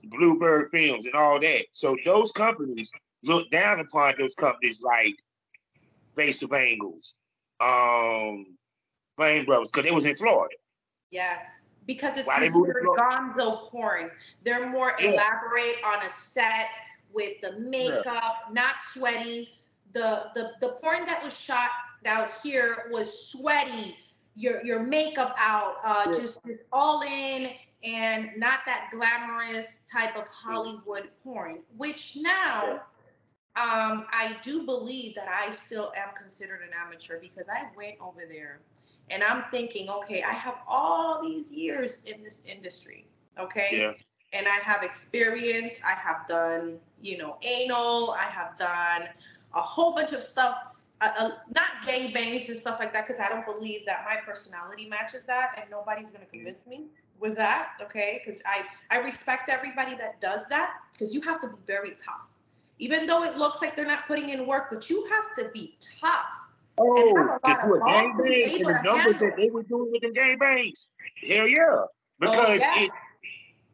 [0.03, 1.65] Bluebird Films and all that.
[1.71, 2.91] So those companies
[3.23, 5.15] look down upon those companies like
[6.17, 7.15] Face of Angles,
[7.61, 8.45] um,
[9.17, 10.55] Bang Brothers, because they was in Florida.
[11.09, 14.11] Yes, because it's Why considered gonzo porn.
[14.43, 15.11] They're more yeah.
[15.11, 16.69] elaborate on a set
[17.13, 18.53] with the makeup, yeah.
[18.53, 19.47] not sweating.
[19.93, 21.69] The, the the porn that was shot
[22.05, 23.95] out here was sweaty.
[24.35, 26.19] Your your makeup out, uh, yeah.
[26.19, 27.51] just, just all in
[27.83, 32.81] and not that glamorous type of Hollywood porn, which now
[33.55, 38.21] um, I do believe that I still am considered an amateur because I went over
[38.29, 38.59] there
[39.09, 43.07] and I'm thinking, okay, I have all these years in this industry,
[43.39, 43.69] okay?
[43.71, 43.91] Yeah.
[44.33, 45.81] And I have experience.
[45.85, 48.11] I have done, you know, anal.
[48.11, 49.03] I have done
[49.53, 50.57] a whole bunch of stuff,
[51.01, 54.17] uh, uh, not gang bangs and stuff like that, because I don't believe that my
[54.17, 56.85] personality matches that, and nobody's gonna convince me
[57.19, 58.21] with that, okay?
[58.23, 62.27] Because I I respect everybody that does that, because you have to be very tough.
[62.77, 65.75] Even though it looks like they're not putting in work, but you have to be
[65.99, 66.27] tough
[66.79, 70.11] Oh, to do a gang bang and the numbers that they were doing with the
[70.11, 70.87] gang bangs.
[71.27, 71.65] Hell yeah.
[71.71, 71.87] Oh,
[72.19, 72.83] because oh, yeah.
[72.83, 72.91] it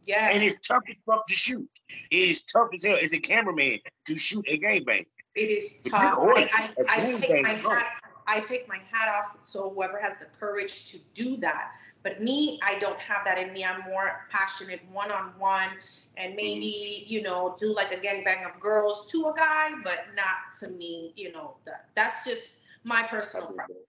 [0.06, 0.30] yeah.
[0.32, 1.68] And it's tough as fuck to shoot.
[2.12, 5.06] It is tough as hell as a cameraman to shoot a gang bang.
[5.36, 6.18] It is tough.
[6.20, 10.26] I, I, I take my hat I take my hat off so whoever has the
[10.26, 11.72] courage to do that.
[12.04, 13.64] But me, I don't have that in me.
[13.64, 15.70] I'm more passionate one on one
[16.18, 16.38] and mm-hmm.
[16.38, 20.70] maybe, you know, do like a gangbang of girls to a guy, but not to
[20.70, 23.82] me, you know, that that's just my personal preference.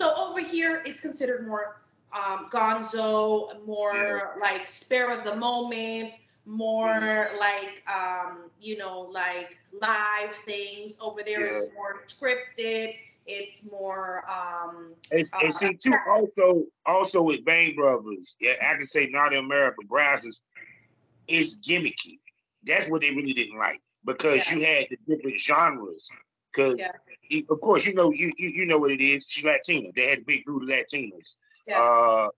[0.00, 1.82] So over here, it's considered more
[2.14, 6.12] um, gonzo, more like spare of the moment,
[6.44, 7.38] more mm-hmm.
[7.38, 10.98] like um, you know, like live things.
[11.00, 12.94] Over there is more scripted.
[13.26, 14.24] It's more.
[14.30, 15.94] Um, it's, uh, and see too.
[16.08, 20.40] Also, also with Bang Brothers, yeah, I can say Naughty America Brazzers,
[21.28, 22.18] it's gimmicky.
[22.64, 24.56] That's what they really didn't like because yeah.
[24.56, 26.10] you had the different genres.
[26.52, 26.90] Because yeah
[27.48, 29.26] of course, you know you, you you know what it is.
[29.26, 29.90] She's Latina.
[29.94, 31.34] They had big booty Latinas.
[31.66, 31.80] Yeah.
[31.80, 32.28] Uh,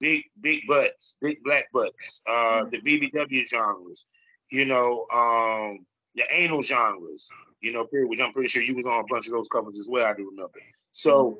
[0.00, 2.22] big big butts, big black butts.
[2.26, 2.70] Uh, mm-hmm.
[2.70, 4.06] the BBW genres.
[4.50, 7.28] You know, um, the anal genres.
[7.60, 8.08] You know, period.
[8.08, 10.06] Which I'm pretty sure you was on a bunch of those covers as well.
[10.06, 10.58] I do remember.
[10.92, 11.30] So.
[11.30, 11.38] Mm-hmm.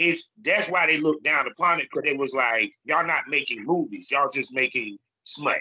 [0.00, 3.64] It's that's why they looked down upon it because it was like y'all not making
[3.64, 5.58] movies, y'all just making smut.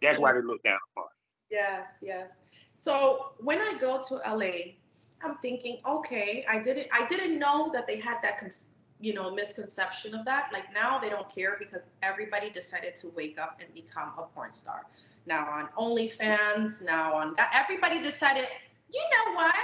[0.00, 1.54] That's why they looked down upon it.
[1.54, 2.38] Yes, yes.
[2.74, 4.76] So when I go to LA,
[5.22, 9.34] I'm thinking, okay, I didn't I didn't know that they had that cons- you know
[9.34, 10.50] misconception of that.
[10.52, 14.52] Like now they don't care because everybody decided to wake up and become a porn
[14.52, 14.86] star.
[15.26, 18.46] Now on OnlyFans, now on everybody decided,
[18.92, 19.54] you know what?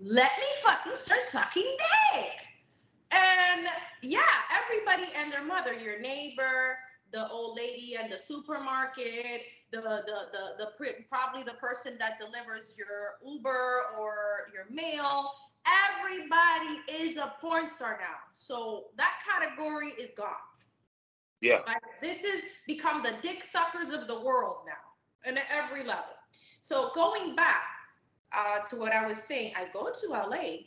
[0.00, 1.76] Let me fucking start sucking
[2.12, 2.30] dick.
[3.10, 3.66] And
[4.02, 4.20] yeah,
[4.62, 6.78] everybody and their mother, your neighbor,
[7.12, 12.74] the old lady at the supermarket, the the the, the probably the person that delivers
[12.76, 15.30] your Uber or your mail.
[15.66, 18.16] Everybody is a porn star now.
[18.32, 20.28] So that category is gone.
[21.40, 21.58] Yeah.
[21.66, 26.04] Like, this has become the dick suckers of the world now, and at every level.
[26.60, 27.64] So going back
[28.32, 30.66] uh, to what I was saying, I go to LA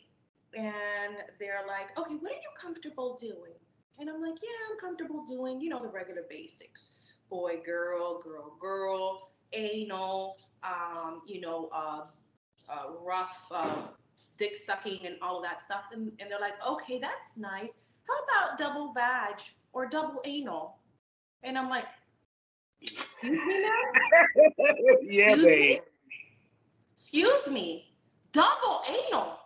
[0.54, 3.54] and they're like, okay, what are you comfortable doing?
[3.98, 6.92] And I'm like, yeah, I'm comfortable doing, you know, the regular basics
[7.32, 12.02] boy, girl, girl, girl, anal, um, you know, uh,
[12.68, 13.74] uh, rough uh,
[14.42, 15.84] dick sucking and all of that stuff.
[15.92, 17.74] And, and they're like, okay, that's nice.
[18.08, 19.36] How about double vag
[19.72, 20.78] or double anal?
[21.44, 21.84] And I'm like,
[22.80, 23.70] excuse me now?
[25.02, 25.70] yeah, excuse babe.
[25.70, 25.80] Me?
[26.92, 27.94] Excuse me,
[28.32, 29.38] double anal.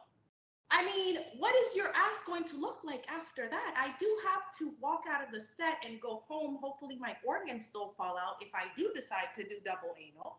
[0.70, 3.74] I mean, what is your ass going to look like after that?
[3.76, 6.58] I do have to walk out of the set and go home.
[6.60, 10.38] Hopefully, my organs still fall out if I do decide to do double anal.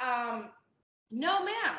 [0.00, 0.50] Um,
[1.10, 1.76] no, ma'am,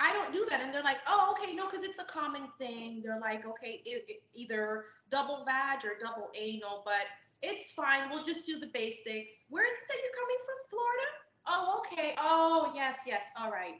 [0.00, 0.60] I don't do that.
[0.60, 3.02] And they're like, oh, okay, no, because it's a common thing.
[3.04, 7.06] They're like, okay, it, it, either double vag or double anal, but
[7.42, 8.10] it's fine.
[8.10, 9.46] We'll just do the basics.
[9.50, 10.56] Where is it that you're coming from?
[10.70, 11.08] Florida?
[11.46, 12.14] Oh, okay.
[12.18, 13.22] Oh, yes, yes.
[13.38, 13.74] All right.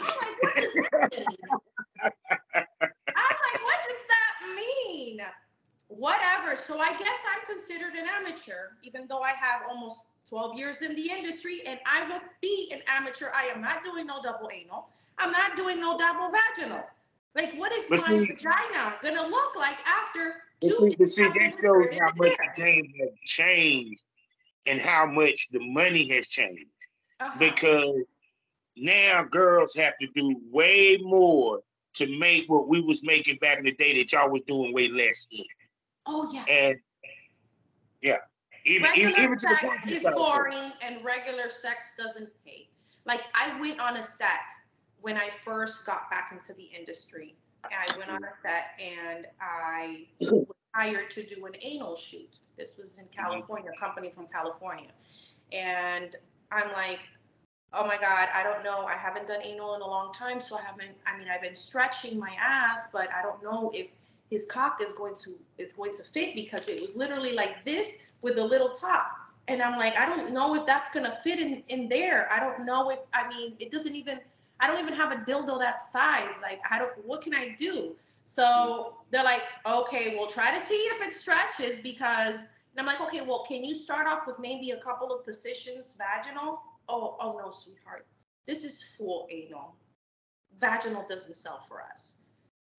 [0.00, 1.38] I'm like, what does that mean?
[2.54, 5.20] I'm like, what does that mean?
[5.88, 6.56] Whatever.
[6.56, 10.94] So I guess I'm considered an amateur, even though I have almost 12 years in
[10.96, 13.28] the industry, and I will be an amateur.
[13.34, 14.88] I am not doing no double anal.
[15.18, 16.84] I'm not doing no double vaginal.
[17.34, 20.34] Like, what is but my see, vagina gonna look like after?
[20.60, 24.02] But see, but see that shows how much the game has changed
[24.66, 26.64] and how much the money has changed.
[27.20, 27.38] Uh-huh.
[27.38, 28.04] Because
[28.76, 31.60] now girls have to do way more
[31.94, 34.88] to make what we was making back in the day that y'all was doing way
[34.88, 35.44] less in.
[36.06, 36.44] Oh yeah.
[36.48, 36.76] And
[38.02, 38.16] yeah.
[38.64, 42.68] Even, regular even, even sex is boring and regular sex doesn't pay.
[43.04, 44.28] Like I went on a set
[45.06, 47.36] when I first got back into the industry.
[47.62, 50.32] I went on a set and I was
[50.74, 52.38] hired to do an anal shoot.
[52.58, 53.22] This was in mm-hmm.
[53.22, 54.90] California, a company from California.
[55.52, 56.16] And
[56.50, 56.98] I'm like,
[57.72, 58.84] oh my God, I don't know.
[58.84, 60.40] I haven't done anal in a long time.
[60.40, 63.86] So I haven't, I mean, I've been stretching my ass, but I don't know if
[64.28, 67.98] his cock is going to is going to fit because it was literally like this
[68.22, 69.12] with a little top.
[69.46, 72.28] And I'm like, I don't know if that's gonna fit in in there.
[72.32, 74.18] I don't know if I mean it doesn't even
[74.60, 76.34] I don't even have a dildo that size.
[76.42, 77.96] Like I don't what can I do?
[78.24, 78.96] So mm-hmm.
[79.10, 82.40] they're like, okay, we'll try to see if it stretches because
[82.76, 85.96] and I'm like, okay, well, can you start off with maybe a couple of positions
[85.96, 86.60] vaginal?
[86.88, 88.06] Oh, oh no, sweetheart.
[88.46, 89.76] This is full anal.
[90.60, 92.26] Vaginal doesn't sell for us.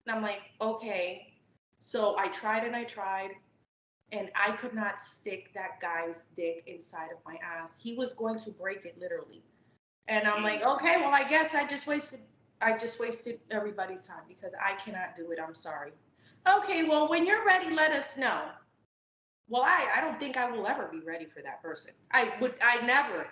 [0.06, 1.34] And I'm like, okay.
[1.80, 3.30] So I tried and I tried,
[4.12, 7.78] and I could not stick that guy's dick inside of my ass.
[7.80, 9.42] He was going to break it literally.
[10.08, 12.20] And I'm like, okay, well, I guess I just wasted
[12.60, 15.38] I just wasted everybody's time because I cannot do it.
[15.44, 15.92] I'm sorry.
[16.56, 18.42] Okay, well, when you're ready, let us know.
[19.48, 21.92] Well, I, I don't think I will ever be ready for that person.
[22.12, 23.28] I would I never.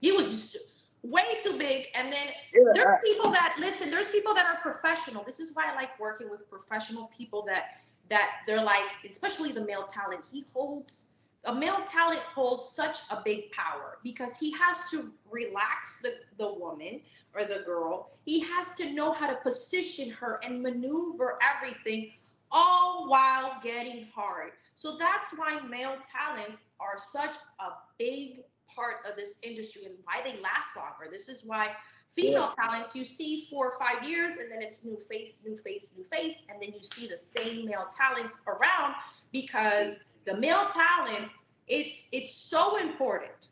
[0.00, 0.56] He was
[1.02, 1.86] way too big.
[1.94, 5.24] And then yeah, there's people that listen, there's people that are professional.
[5.24, 9.64] This is why I like working with professional people that that they're like, especially the
[9.64, 11.06] male talent, he holds
[11.46, 16.52] a male talent holds such a big power because he has to relax the, the
[16.52, 17.00] woman
[17.34, 18.10] or the girl.
[18.24, 22.12] He has to know how to position her and maneuver everything
[22.52, 24.52] all while getting hard.
[24.74, 28.40] So that's why male talents are such a big
[28.74, 31.10] part of this industry and why they last longer.
[31.10, 31.70] This is why
[32.14, 32.64] female yeah.
[32.64, 36.04] talents you see four or five years and then it's new face, new face, new
[36.12, 38.94] face, and then you see the same male talents around
[39.32, 41.30] because the male talents
[41.66, 43.48] it's it's so important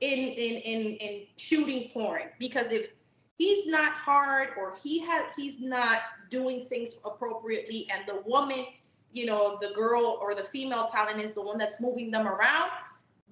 [0.00, 2.88] in in in in shooting porn because if
[3.36, 5.98] he's not hard or he has he's not
[6.30, 8.64] doing things appropriately and the woman
[9.12, 12.70] you know the girl or the female talent is the one that's moving them around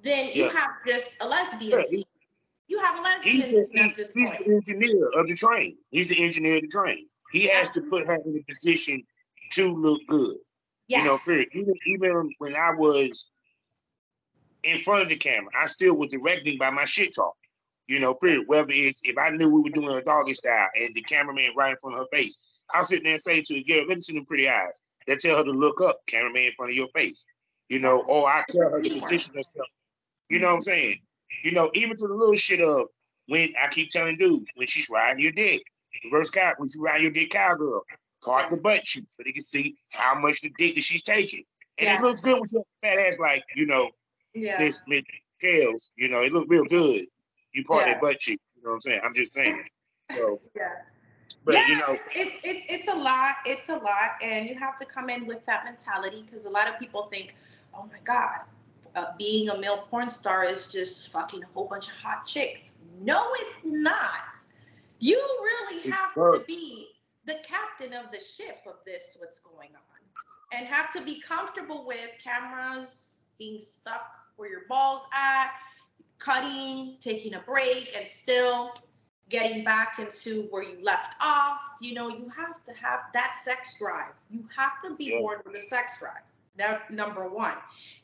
[0.02, 0.44] then yeah.
[0.44, 1.84] you have just a lesbian.
[1.88, 2.02] Yeah,
[2.66, 5.76] you have a lesbian he's, the, he's the engineer of the train.
[5.90, 7.06] He's the engineer of the train.
[7.30, 9.04] He has to put her in a position
[9.52, 10.38] to look good
[10.92, 11.02] yes.
[11.02, 11.48] you know period.
[11.52, 13.30] even, even when i was
[14.62, 15.50] in front of the camera.
[15.58, 17.34] I still was directing by my shit talk.
[17.88, 18.44] You know, period.
[18.46, 21.72] Whether it's if I knew we were doing a doggy style and the cameraman right
[21.72, 22.38] in front of her face,
[22.70, 24.78] I'll sit there and say to her, girl, let me see them pretty eyes.
[25.06, 27.24] That tell her to look up, cameraman in front of your face.
[27.68, 29.66] You know, or I tell her to position herself.
[30.28, 30.98] You know what I'm saying?
[31.42, 32.86] You know, even to the little shit of
[33.26, 35.62] when I keep telling dudes when she's riding your dick,
[36.04, 37.82] reverse cow when she's riding your dick cowgirl,
[38.22, 41.44] cart the butt cheek so they can see how much the dick that she's taking.
[41.78, 41.96] And yeah.
[41.96, 43.90] it looks good with your fat ass like, you know,
[44.34, 44.58] yeah.
[44.58, 45.04] this mid
[45.38, 47.06] scales, you know, it looked real good.
[47.52, 47.94] You part yeah.
[47.94, 49.00] that butt cheek, you know what I'm saying?
[49.04, 49.64] I'm just saying.
[50.14, 50.68] So yeah.
[51.44, 53.36] But yeah, you know, it's, it's it's a lot.
[53.44, 56.68] It's a lot, and you have to come in with that mentality because a lot
[56.68, 57.34] of people think,
[57.74, 58.40] oh my god,
[58.94, 62.74] uh, being a male porn star is just fucking a whole bunch of hot chicks.
[63.00, 64.20] No, it's not.
[64.98, 66.91] You really it's have to be
[67.24, 71.86] the captain of the ship of this, what's going on, and have to be comfortable
[71.86, 74.06] with cameras being stuck
[74.36, 75.52] where your ball's at,
[76.18, 78.72] cutting, taking a break, and still
[79.28, 81.58] getting back into where you left off.
[81.80, 84.12] You know, you have to have that sex drive.
[84.30, 86.22] You have to be born with a sex drive.
[86.56, 87.54] That number one.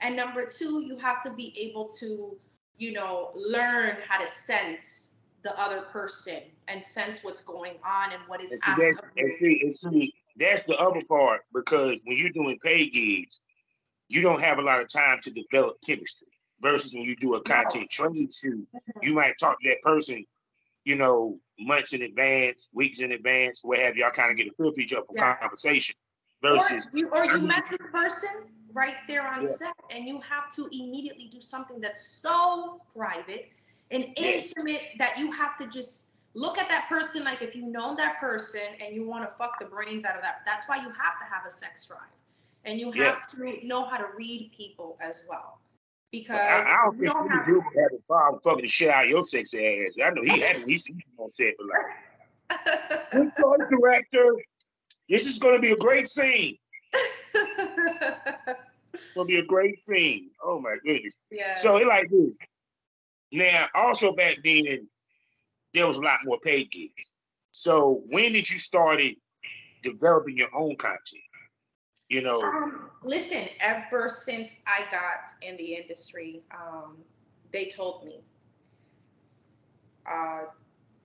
[0.01, 2.37] And number two, you have to be able to,
[2.79, 8.21] you know, learn how to sense the other person and sense what's going on and
[8.27, 12.17] what is and see, that's, and see, and see, that's the other part because when
[12.17, 13.41] you're doing pay gigs,
[14.09, 16.29] you don't have a lot of time to develop chemistry
[16.61, 18.67] versus when you do a content training shoot,
[19.03, 20.25] you might talk to that person,
[20.85, 24.51] you know, months in advance, weeks in advance, where have y'all kind of get a
[24.53, 25.37] feel for each other for yeah.
[25.37, 25.95] conversation.
[26.41, 28.31] Versus or you, or you met the person
[28.73, 29.51] right there on yeah.
[29.51, 33.49] set and you have to immediately do something that's so private
[33.91, 34.53] and yes.
[34.57, 38.21] intimate that you have to just look at that person like if you know that
[38.21, 41.19] person and you want to fuck the brains out of that that's why you have
[41.19, 41.99] to have a sex drive
[42.65, 43.57] and you have yeah.
[43.59, 45.59] to know how to read people as well
[46.13, 49.05] because I, I don't think don't have, do have a problem fucking the shit out
[49.05, 49.97] of your sexy ass.
[50.03, 53.37] I know he had at least on set, but like,
[53.71, 54.37] director.
[55.09, 56.57] This is going to be a great scene.
[57.35, 60.31] it's going to be a great scene.
[60.43, 61.15] Oh my goodness.
[61.31, 61.55] Yeah.
[61.55, 62.39] So it like this.
[63.33, 64.89] Now, also back then,
[65.75, 67.13] there was a lot more paid gigs.
[67.53, 69.17] So when did you started
[69.83, 71.23] developing your own content?
[72.09, 72.41] You know.
[72.41, 76.97] Um, listen, ever since I got in the industry, um,
[77.53, 78.21] they told me,
[80.11, 80.45] uh,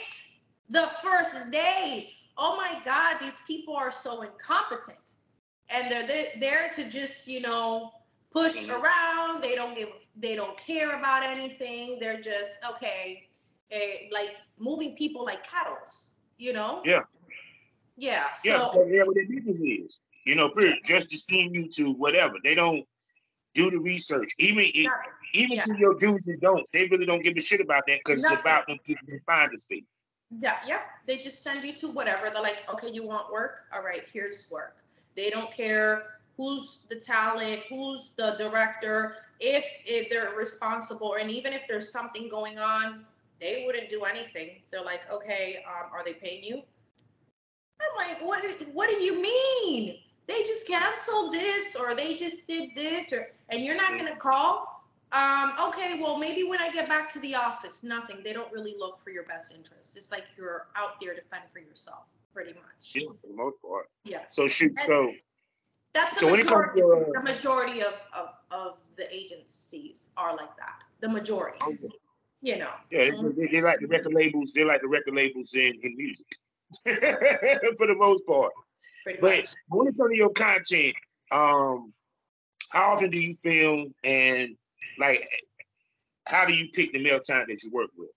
[0.69, 4.99] the first day oh my God, these people are so incompetent.
[5.69, 7.93] And they're there to just, you know,
[8.31, 8.71] push mm-hmm.
[8.71, 9.43] around.
[9.43, 11.99] They don't give, they don't care about anything.
[11.99, 13.29] They're just, okay,
[13.71, 15.79] eh, like moving people like cattle,
[16.37, 16.83] you know?
[16.85, 17.01] Yeah.
[17.97, 18.33] Yeah.
[18.33, 19.99] So, yeah, yeah, what their business is.
[20.25, 20.79] You know, period.
[20.85, 22.35] Just to send you to whatever.
[22.45, 22.87] They don't
[23.55, 24.33] do the research.
[24.39, 24.89] Even yeah.
[25.35, 25.63] even yeah.
[25.63, 28.41] to your do's and don'ts, they really don't give a shit about that because it's
[28.41, 29.85] about them getting the finder's fee.
[30.41, 30.81] Yeah, yeah.
[31.07, 32.31] They just send you to whatever.
[32.31, 33.61] They're like, okay, you want work?
[33.75, 34.77] All right, here's work.
[35.17, 41.53] They don't care who's the talent, who's the director, if if they're responsible, and even
[41.53, 43.05] if there's something going on,
[43.41, 44.61] they wouldn't do anything.
[44.71, 46.63] They're like, okay, um, are they paying you?
[47.81, 48.45] I'm like, what?
[48.73, 49.99] What do you mean?
[50.29, 54.72] They just canceled this, or they just did this, or and you're not gonna call?
[55.13, 58.19] Um, okay, well, maybe when I get back to the office, nothing.
[58.25, 59.97] They don't really look for your best interest.
[59.97, 62.95] It's like you're out there to fend for yourself, pretty much.
[62.95, 63.91] Yeah, for the most part.
[64.05, 64.21] Yeah.
[64.29, 65.13] So shoot, so
[65.93, 69.15] that's the so majority, when it comes to, uh, the majority of, of, of the
[69.15, 70.83] agencies are like that.
[71.01, 71.59] The majority.
[71.63, 71.89] Okay.
[72.41, 72.71] You know.
[72.91, 74.53] Yeah, they, they, like the record labels.
[74.53, 76.27] They like the record labels in, in music,
[76.83, 78.53] for the most part.
[79.05, 79.49] Pretty but much.
[79.69, 80.95] when it comes to your content,
[81.31, 81.93] um,
[82.71, 84.57] how often do you film and
[84.99, 85.23] like
[86.27, 88.11] how do you pick the male talent that you work with?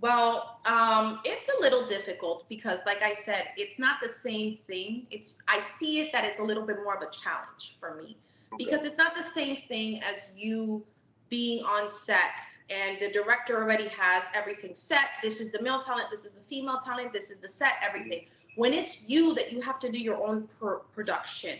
[0.00, 5.06] Well, um, it's a little difficult because, like I said, it's not the same thing.
[5.10, 8.18] It's I see it that it's a little bit more of a challenge for me
[8.52, 8.64] okay.
[8.64, 10.84] because it's not the same thing as you
[11.28, 15.06] being on set and the director already has everything set.
[15.22, 16.10] This is the male talent.
[16.10, 17.12] This is the female talent.
[17.12, 17.74] This is the set.
[17.82, 18.26] Everything.
[18.56, 20.48] When it's you that you have to do your own
[20.92, 21.58] production,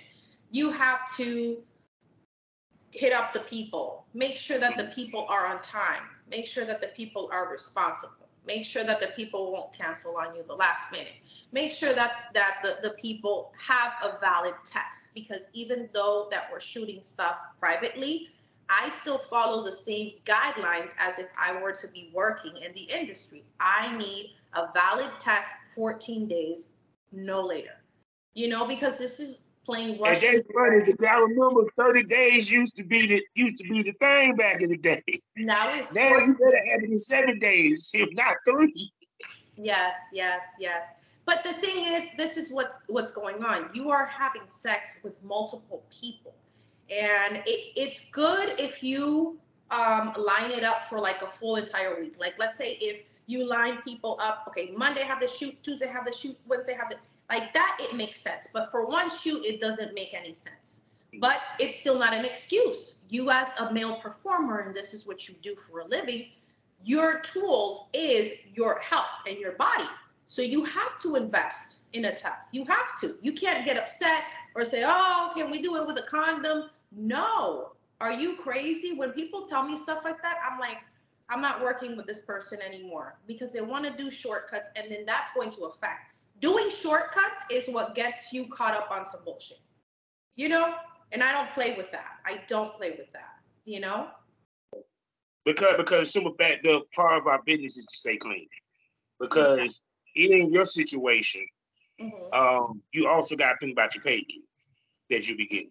[0.51, 1.59] you have to
[2.97, 6.81] hit up the people, make sure that the people are on time, make sure that
[6.81, 10.91] the people are responsible, make sure that the people won't cancel on you the last
[10.91, 11.15] minute,
[11.53, 16.49] make sure that that the, the people have a valid test because even though that
[16.51, 18.31] we're shooting stuff privately,
[18.69, 22.83] I still follow the same guidelines as if I were to be working in the
[22.83, 23.45] industry.
[23.61, 26.69] I need a valid test 14 days,
[27.13, 27.77] no later.
[28.35, 30.29] You know, because this is playing Russian.
[30.29, 33.83] And that's funny because I remember 30 days used to be the used to be
[33.83, 35.03] the thing back in the day.
[35.37, 38.93] Now it's now you better have it in seven days, if not three.
[39.57, 40.89] Yes, yes, yes.
[41.25, 43.69] But the thing is, this is what's what's going on.
[43.75, 46.35] You are having sex with multiple people,
[46.89, 49.39] and it, it's good if you
[49.71, 52.14] um, line it up for like a full entire week.
[52.19, 56.05] Like let's say if you line people up, okay, Monday have the shoot, Tuesday have
[56.05, 56.97] the shoot, Wednesday have the
[57.31, 58.49] like that, it makes sense.
[58.53, 60.83] But for one shoot, it doesn't make any sense.
[61.20, 62.99] But it's still not an excuse.
[63.09, 66.27] You, as a male performer, and this is what you do for a living,
[66.85, 69.89] your tools is your health and your body.
[70.27, 72.53] So you have to invest in a test.
[72.53, 73.16] You have to.
[73.22, 74.24] You can't get upset
[74.55, 76.70] or say, oh, can we do it with a condom?
[76.93, 77.72] No.
[78.01, 78.95] Are you crazy?
[78.95, 80.79] When people tell me stuff like that, I'm like,
[81.29, 85.05] I'm not working with this person anymore because they want to do shortcuts and then
[85.07, 86.12] that's going to affect.
[86.41, 89.59] Doing shortcuts is what gets you caught up on some bullshit.
[90.34, 90.74] You know?
[91.12, 92.18] And I don't play with that.
[92.24, 94.09] I don't play with that, you know?
[95.45, 98.49] Because because simple fact the part of our business is to stay clean.
[99.20, 99.82] Because
[100.16, 101.47] in your situation,
[102.01, 102.34] mm-hmm.
[102.34, 104.26] um, you also got to think about your pay
[105.11, 105.70] that you be getting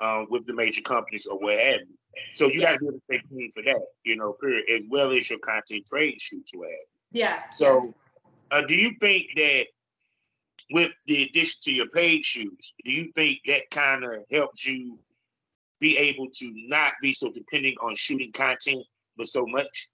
[0.00, 1.98] um, with the major companies or what have you.
[2.34, 2.72] So you yeah.
[2.72, 5.28] got to be able to stay clean for that, you know, period, as well as
[5.28, 7.20] your content trade shoots what have you.
[7.20, 7.58] Yes.
[7.58, 7.94] So, yes.
[8.50, 9.66] Uh, do you think that
[10.70, 14.98] with the addition to your paid shoots, do you think that kind of helps you
[15.80, 18.84] be able to not be so dependent on shooting content
[19.16, 19.88] but so much?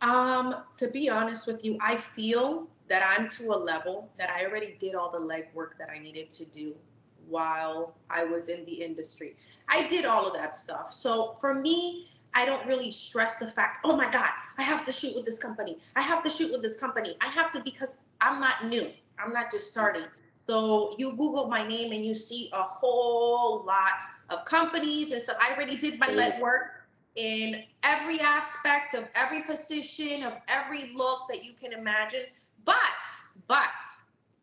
[0.00, 4.44] Um, to be honest with you, I feel that I'm to a level that I
[4.44, 6.74] already did all the legwork that I needed to do
[7.28, 9.36] while I was in the industry.
[9.68, 10.92] I did all of that stuff.
[10.92, 14.92] So for me, I don't really stress the fact, oh my God, I have to
[14.92, 15.78] shoot with this company.
[15.96, 17.16] I have to shoot with this company.
[17.20, 18.90] I have to because I'm not new.
[19.22, 20.04] I'm not just starting.
[20.48, 25.12] So you Google my name and you see a whole lot of companies.
[25.12, 30.34] And so I already did my lead work in every aspect of every position, of
[30.48, 32.24] every look that you can imagine.
[32.64, 32.76] But,
[33.46, 33.70] but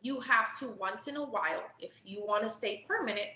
[0.01, 3.27] you have to once in a while, if you want to stay permanent,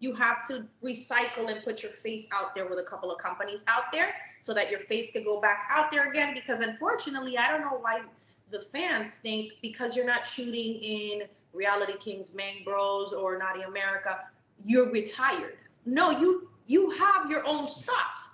[0.00, 3.64] you have to recycle and put your face out there with a couple of companies
[3.66, 6.34] out there so that your face can go back out there again.
[6.34, 8.02] Because unfortunately, I don't know why
[8.50, 11.22] the fans think because you're not shooting in
[11.52, 14.20] Reality Kings, Bang Bros, or Naughty America,
[14.64, 15.56] you're retired.
[15.86, 18.30] No, you you have your own stuff.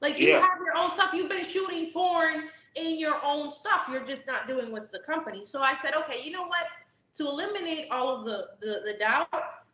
[0.00, 0.40] Like you yeah.
[0.40, 1.12] have your own stuff.
[1.12, 3.88] You've been shooting porn in your own stuff.
[3.90, 5.44] You're just not doing with the company.
[5.44, 6.66] So I said, okay, you know what?
[7.14, 9.28] To eliminate all of the the, the doubt,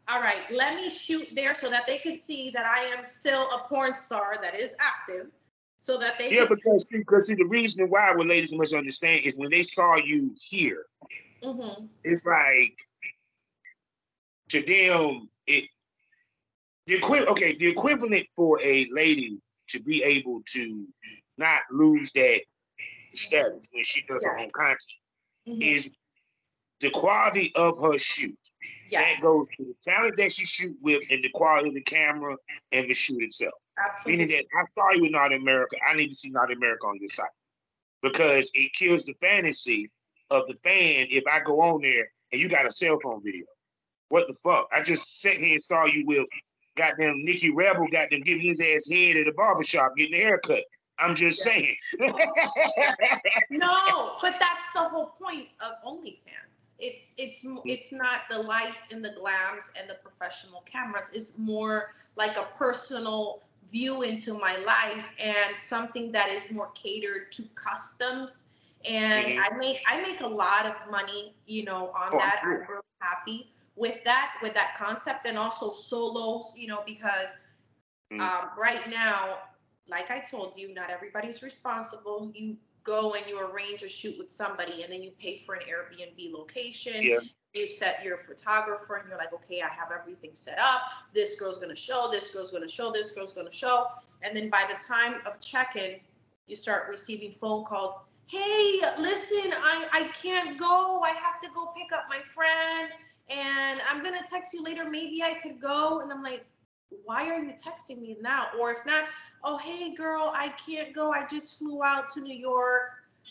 [0.08, 3.48] all right, let me shoot there so that they can see that I am still
[3.50, 5.26] a porn star that is active
[5.86, 9.36] so that they yeah, because because see the reason why what ladies must understand is
[9.36, 10.84] when they saw you here,
[11.44, 11.84] mm-hmm.
[12.02, 12.76] it's like
[14.48, 15.68] to them it
[16.88, 20.88] the equi- okay the equivalent for a lady to be able to
[21.38, 22.40] not lose that
[23.14, 24.80] status when she does her own content
[25.48, 25.62] mm-hmm.
[25.62, 25.88] is
[26.80, 28.36] the quality of her shoot.
[28.90, 29.04] Yes.
[29.04, 32.36] That goes to the talent that she shoot with and the quality of the camera
[32.72, 33.54] and the shoot itself.
[33.78, 34.26] Absolutely.
[34.26, 36.98] Meaning that I saw you in Naughty America, I need to see Naughty America on
[37.00, 37.26] this site.
[38.02, 39.90] Because it kills the fantasy
[40.30, 43.44] of the fan if I go on there and you got a cell phone video.
[44.08, 44.68] What the fuck?
[44.72, 46.26] I just sat here and saw you with
[46.76, 50.64] goddamn Nicky Rebel got them giving his ass head at a barbershop getting a haircut.
[50.98, 51.52] I'm just yeah.
[51.52, 51.76] saying.
[53.50, 56.74] no, but that's the whole point of OnlyFans.
[56.78, 61.10] It's it's it's not the lights and the glams and the professional cameras.
[61.12, 67.32] It's more like a personal view into my life and something that is more catered
[67.32, 68.54] to customs.
[68.84, 69.54] And mm-hmm.
[69.54, 72.40] I make I make a lot of money, you know, on oh, that.
[72.42, 77.30] I'm really happy with that with that concept and also solos, you know, because
[78.12, 78.20] mm-hmm.
[78.20, 79.38] um, right now,
[79.88, 82.30] like I told you, not everybody's responsible.
[82.34, 85.62] You go and you arrange a shoot with somebody and then you pay for an
[85.62, 87.02] Airbnb location.
[87.02, 87.18] Yeah
[87.56, 90.82] you set your photographer and you're like, okay, I have everything set up.
[91.14, 93.86] This girl's gonna show, this girl's gonna show, this girl's gonna show.
[94.22, 95.96] And then by the time of check-in,
[96.46, 97.94] you start receiving phone calls.
[98.26, 101.00] Hey, listen, I, I can't go.
[101.02, 102.90] I have to go pick up my friend
[103.28, 104.88] and I'm gonna text you later.
[104.88, 106.00] Maybe I could go.
[106.00, 106.44] And I'm like,
[107.04, 108.48] why are you texting me now?
[108.60, 109.04] Or if not,
[109.44, 111.12] oh hey girl, I can't go.
[111.12, 112.82] I just flew out to New York.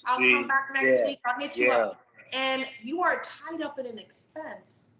[0.07, 1.19] I'll See, come back next yeah, week.
[1.25, 1.77] I'll hit you yeah.
[1.77, 4.95] up and you are tied up in an expense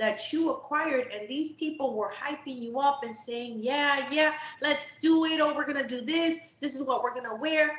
[0.00, 4.98] that you acquired and these people were hyping you up and saying yeah yeah let's
[4.98, 7.70] do it or we're gonna do this this is what we're gonna wear.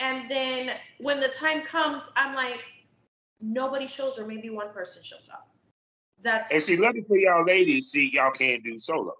[0.00, 2.60] And then when the time comes i'm like
[3.40, 5.48] nobody shows or maybe one person shows up.
[6.20, 9.14] That's and see lucky for y'all ladies see y'all can't do solos.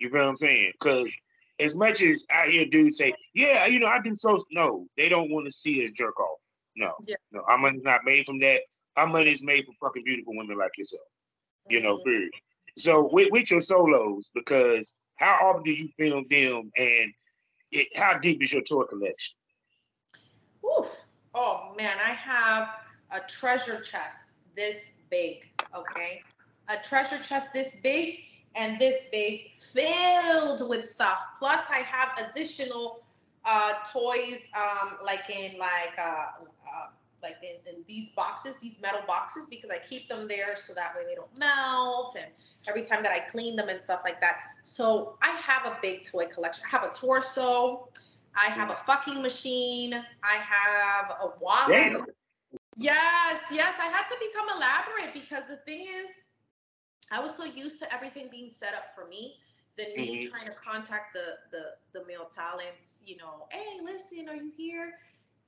[0.00, 0.72] You feel what i'm saying?
[0.80, 1.14] Because
[1.60, 5.08] as much as i hear dudes say yeah you know i do so no they
[5.08, 6.40] don't want to see a jerk off.
[6.74, 7.16] No yeah.
[7.30, 8.62] no i'm not made from that
[8.96, 11.02] our money is made for fucking beautiful women like yourself.
[11.68, 12.10] You know, mm-hmm.
[12.10, 12.32] period.
[12.76, 17.12] So with, with your solos, because how often do you film them, and
[17.72, 19.36] it, how deep is your toy collection?
[20.64, 20.88] Oof.
[21.34, 22.68] Oh man, I have
[23.10, 25.48] a treasure chest this big.
[25.74, 26.22] Okay,
[26.68, 28.20] a treasure chest this big
[28.56, 31.18] and this big, filled with stuff.
[31.38, 33.04] Plus, I have additional
[33.44, 36.26] uh, toys, um, like in like uh,
[36.66, 36.86] uh,
[37.22, 40.94] like in, in, these boxes, these metal boxes, because I keep them there so that
[40.94, 42.16] way they don't melt.
[42.16, 42.26] And
[42.68, 44.36] every time that I clean them and stuff like that.
[44.62, 46.64] So I have a big toy collection.
[46.66, 47.88] I have a torso.
[48.36, 49.94] I have a fucking machine.
[49.94, 51.68] I have a wallet.
[51.68, 52.06] Damn.
[52.76, 53.74] Yes, yes.
[53.78, 56.10] I had to become elaborate because the thing is,
[57.10, 59.34] I was so used to everything being set up for me
[59.76, 60.30] than me mm-hmm.
[60.30, 63.02] trying to contact the, the the male talents.
[63.04, 64.94] You know, hey, listen, are you here?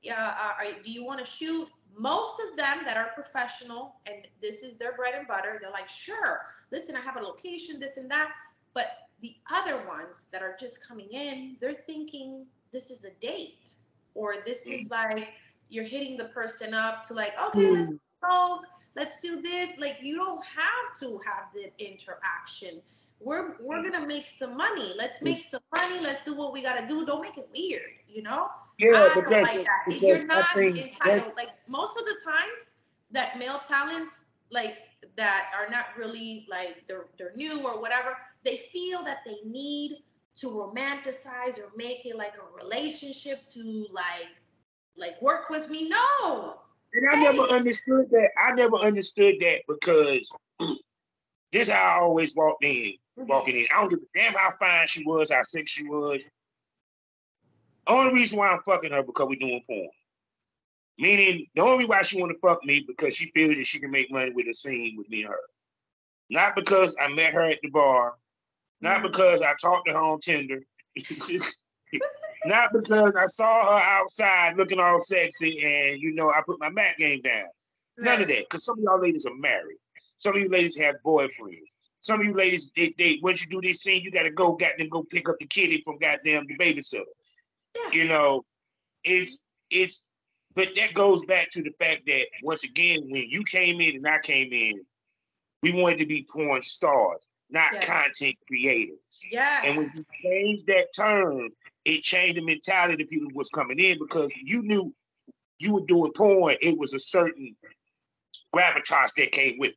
[0.02, 1.68] Yeah, uh, are, do you want to shoot?
[1.96, 5.88] Most of them that are professional and this is their bread and butter, they're like,
[5.88, 6.46] sure.
[6.70, 8.32] Listen, I have a location, this and that.
[8.74, 8.86] But
[9.20, 13.68] the other ones that are just coming in, they're thinking this is a date
[14.14, 14.90] or this is mm.
[14.90, 15.28] like
[15.68, 17.90] you're hitting the person up to like, okay, let's
[18.20, 18.68] talk, mm.
[18.96, 19.78] let's do this.
[19.78, 22.80] Like you don't have to have the interaction.
[23.24, 24.94] We're we're gonna make some money.
[24.96, 26.00] Let's make some money.
[26.00, 27.06] Let's do what we gotta do.
[27.06, 28.48] Don't make it weird, you know?
[28.78, 30.00] Yeah, I because, like that.
[30.00, 31.34] You're not entitled.
[31.36, 32.76] Like most of the times
[33.10, 34.76] that male talents like
[35.16, 39.98] that are not really like they're they're new or whatever, they feel that they need
[40.40, 44.30] to romanticize or make it like a relationship to like
[44.96, 45.88] like work with me.
[45.88, 46.56] No.
[46.94, 47.24] And I hey.
[47.24, 48.30] never understood that.
[48.38, 50.30] I never understood that because
[51.52, 52.94] this how I always walked in.
[53.16, 53.66] Walking in.
[53.74, 56.22] I don't give a damn how fine she was, how sick she was.
[57.86, 59.88] Only reason why I'm fucking her because we doing porn.
[60.98, 63.80] Meaning the only reason why she want to fuck me because she feels that she
[63.80, 65.40] can make money with a scene with me and her.
[66.30, 68.14] Not because I met her at the bar,
[68.80, 69.06] not mm-hmm.
[69.06, 70.60] because I talked to her on Tinder.
[72.44, 76.70] Not because I saw her outside looking all sexy and you know I put my
[76.70, 77.46] mat game down.
[77.98, 78.48] None of that.
[78.50, 79.78] Because some of y'all ladies are married.
[80.16, 81.60] Some of you ladies have boyfriends.
[82.02, 84.88] Some of you ladies, they, they once you do this scene, you gotta go goddamn
[84.88, 87.04] go pick up the kitty from goddamn the babysitter.
[87.74, 87.90] Yeah.
[87.92, 88.44] You know,
[89.02, 89.40] it's
[89.70, 90.04] it's
[90.54, 94.06] but that goes back to the fact that once again, when you came in and
[94.06, 94.84] I came in,
[95.62, 97.86] we wanted to be porn stars not yes.
[97.86, 98.98] content creators.
[99.30, 99.60] Yeah.
[99.64, 101.50] And when you change that term,
[101.84, 104.92] it changed the mentality of people who was coming in because you knew
[105.58, 107.54] you were doing porn, it was a certain
[108.54, 109.76] gravitas that came with it.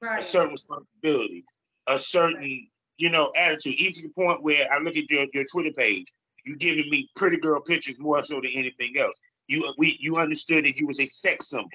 [0.00, 0.20] Right.
[0.20, 1.44] A certain responsibility,
[1.88, 3.74] a certain, you know, attitude.
[3.74, 6.12] Even to the point where I look at your, your Twitter page,
[6.44, 9.18] you giving me pretty girl pictures more so than anything else.
[9.46, 11.70] You we you understood that you was a sex symbol,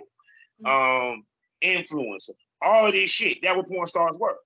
[0.64, 1.14] mm-hmm.
[1.14, 1.26] um,
[1.64, 3.42] influencer, all of this shit.
[3.42, 4.38] That what porn stars were.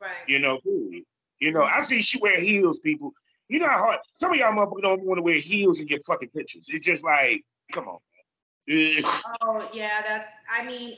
[0.00, 0.10] Right.
[0.26, 3.12] You know, you know, I see she wear heels, people.
[3.48, 6.00] You know how hard some of y'all motherfuckers don't want to wear heels in your
[6.06, 6.66] fucking pictures.
[6.68, 7.98] It's just like, come on.
[9.42, 10.30] oh yeah, that's.
[10.50, 10.96] I mean,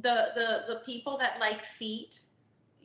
[0.00, 2.20] the the the people that like feet,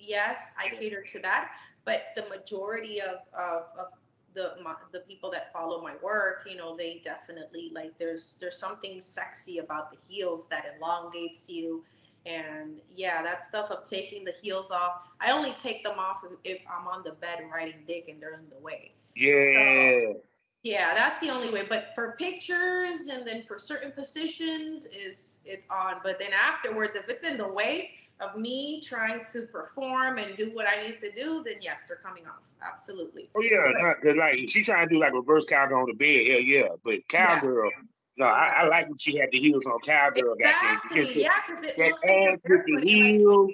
[0.06, 1.52] yes, I cater to that.
[1.84, 3.88] But the majority of of, of
[4.34, 7.98] the my, the people that follow my work, you know, they definitely like.
[7.98, 11.84] There's there's something sexy about the heels that elongates you
[12.26, 16.60] and yeah, that stuff of taking the heels off, I only take them off if
[16.68, 18.94] I'm on the bed riding dick and they're in the way.
[19.16, 20.14] Yeah.
[20.14, 20.22] So,
[20.64, 21.66] yeah, that's the only way.
[21.70, 25.98] But for pictures and then for certain positions is it's on.
[26.04, 30.52] But then afterwards, if it's in the way of me trying to perform and do
[30.54, 32.42] what I need to do, then yes, they're coming off.
[32.66, 33.30] Absolutely.
[33.36, 36.32] Oh yeah, but, like she's trying to do like reverse cowgirl on the bed.
[36.32, 37.70] Hell yeah, but cowgirl.
[37.70, 37.84] Yeah
[38.18, 40.36] no, I, I like when she had the heels on cowgirl.
[40.40, 41.04] Exactly.
[41.04, 43.48] That yeah, because it that looks ass with the heels.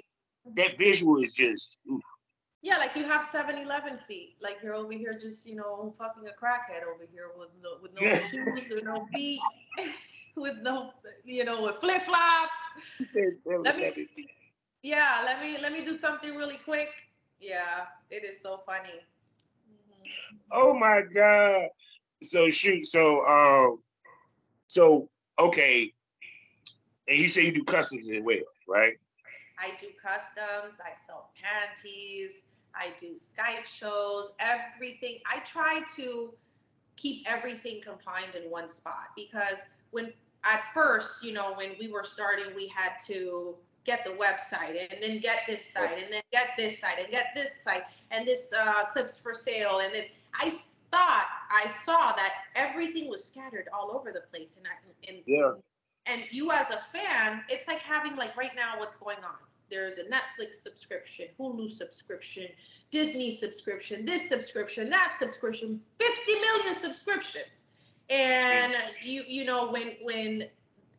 [0.44, 1.78] Like, that visual is just.
[1.90, 2.00] Oof.
[2.62, 4.36] Yeah, like you have 7-Eleven feet.
[4.40, 7.92] Like you're over here just, you know, fucking a crackhead over here with no with
[8.00, 9.40] no shoes or no feet,
[10.36, 10.92] with no,
[11.24, 12.58] you know, with flip flops.
[13.64, 14.06] let me,
[14.82, 16.90] yeah, let me let me do something really quick.
[17.40, 19.00] Yeah, it is so funny.
[19.68, 20.08] Mm-hmm.
[20.50, 21.68] Oh my god.
[22.22, 22.86] So shoot.
[22.86, 23.78] So um
[24.68, 25.08] so
[25.38, 25.92] okay,
[27.08, 28.94] and you say you do customs as well, right?
[29.58, 30.80] I do customs.
[30.80, 32.32] I sell panties.
[32.74, 34.32] I do Skype shows.
[34.40, 35.18] Everything.
[35.30, 36.32] I try to
[36.96, 40.12] keep everything confined in one spot because when
[40.44, 45.02] at first, you know, when we were starting, we had to get the website and
[45.02, 48.52] then get this site and then get this site and get this site and this
[48.56, 50.04] uh, clips for sale and then
[50.34, 50.50] I
[50.92, 55.52] thought I saw that everything was scattered all over the place, and I, and yeah.
[56.06, 59.36] And you as a fan, it's like having like right now what's going on.
[59.70, 62.48] There's a Netflix subscription, Hulu subscription,
[62.90, 67.64] Disney subscription, this subscription, that subscription, 50 million subscriptions.
[68.10, 70.48] And you you know when when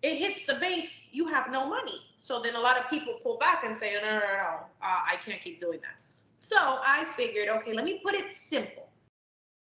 [0.02, 2.02] it hits the bank, you have no money.
[2.18, 5.00] So then a lot of people pull back and say, no, no, no, no, uh,
[5.12, 5.96] I can't keep doing that.
[6.40, 8.90] So I figured, okay, let me put it simple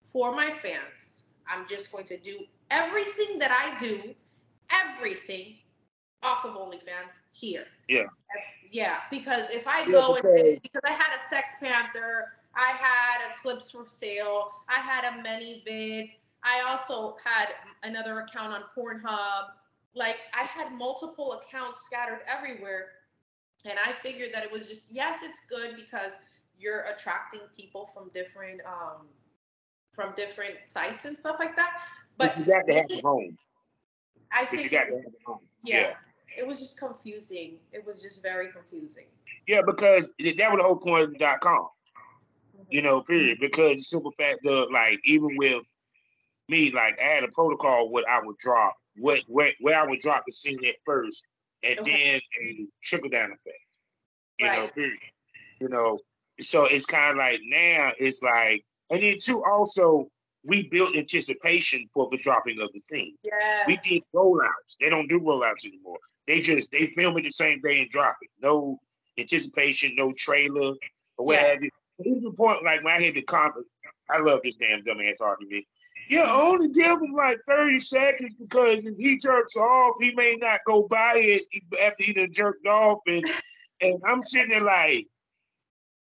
[0.05, 1.23] for my fans.
[1.47, 4.15] I'm just going to do everything that I do,
[4.71, 5.57] everything
[6.23, 7.65] off of OnlyFans here.
[7.87, 8.05] Yeah.
[8.71, 13.41] Yeah, because if I go and because I had a Sex Panther, I had a
[13.41, 16.11] clips for sale, I had a ManyVids,
[16.43, 17.49] I also had
[17.83, 19.49] another account on Pornhub.
[19.95, 22.87] Like I had multiple accounts scattered everywhere.
[23.63, 26.13] And I figured that it was just yes, it's good because
[26.57, 29.07] you're attracting people from different um
[29.91, 31.73] from different sites and stuff like that.
[32.17, 33.37] But, but you got to have a home.
[34.31, 35.39] I think you got to have a home.
[35.63, 35.93] Yeah, yeah.
[36.37, 37.59] It was just confusing.
[37.71, 39.05] It was just very confusing.
[39.47, 41.67] Yeah, because that was the whole point of dot com.
[42.55, 42.63] Mm-hmm.
[42.69, 43.37] You know, period.
[43.39, 45.71] Because the simple fact of like even with
[46.49, 49.99] me, like I had a protocol what I would drop, what where, where I would
[49.99, 51.25] drop the scene at first,
[51.63, 52.21] and okay.
[52.39, 53.57] then a trickle down effect.
[54.39, 54.59] You right.
[54.59, 54.99] know, period.
[55.59, 55.99] You know,
[56.39, 60.09] so it's kind of like now it's like, and then too also
[60.43, 63.15] we built anticipation for the dropping of the scene.
[63.23, 63.63] Yeah.
[63.67, 64.75] We did rollouts.
[64.79, 65.99] They don't do rollouts anymore.
[66.27, 68.29] They just they film it the same day and drop it.
[68.41, 68.79] No
[69.17, 70.73] anticipation, no trailer
[71.17, 71.47] or what yeah.
[71.47, 71.69] have you.
[71.99, 73.67] The point, like when I hit the conference,
[74.09, 75.65] I love this damn dumbass argument.
[76.11, 80.59] Yeah, only give him like 30 seconds because if he jerks off, he may not
[80.67, 81.43] go buy it
[81.81, 82.99] after he done jerked off.
[83.07, 83.23] And
[83.79, 85.07] and I'm sitting there like,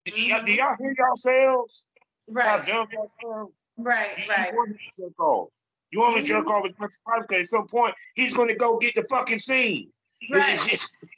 [0.04, 1.86] do y'all, do y'all hear yourselves?
[2.26, 2.44] Right.
[2.44, 3.52] How dumb yourselves?
[3.76, 4.50] Right, you, right.
[4.50, 5.48] You want to jerk off.
[5.92, 6.26] You want to mm-hmm.
[6.26, 8.96] jerk off as much as possible because at some point he's going to go get
[8.96, 9.90] the fucking scene.
[10.30, 10.58] Right,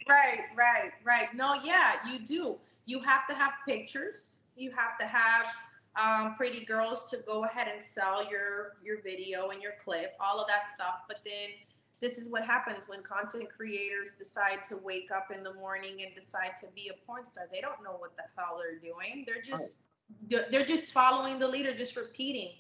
[0.09, 1.35] right, right, right.
[1.35, 2.57] No, yeah, you do.
[2.87, 4.39] You have to have pictures.
[4.57, 5.47] You have to have
[6.03, 10.41] um, pretty girls to go ahead and sell your your video and your clip, all
[10.41, 11.03] of that stuff.
[11.09, 11.51] But then
[12.01, 16.15] this is what happens when content creators decide to wake up in the morning and
[16.15, 17.45] decide to be a porn star.
[17.51, 19.25] They don't know what the hell they're doing.
[19.27, 19.83] They're just
[20.29, 22.53] they're just following the leader, just repeating,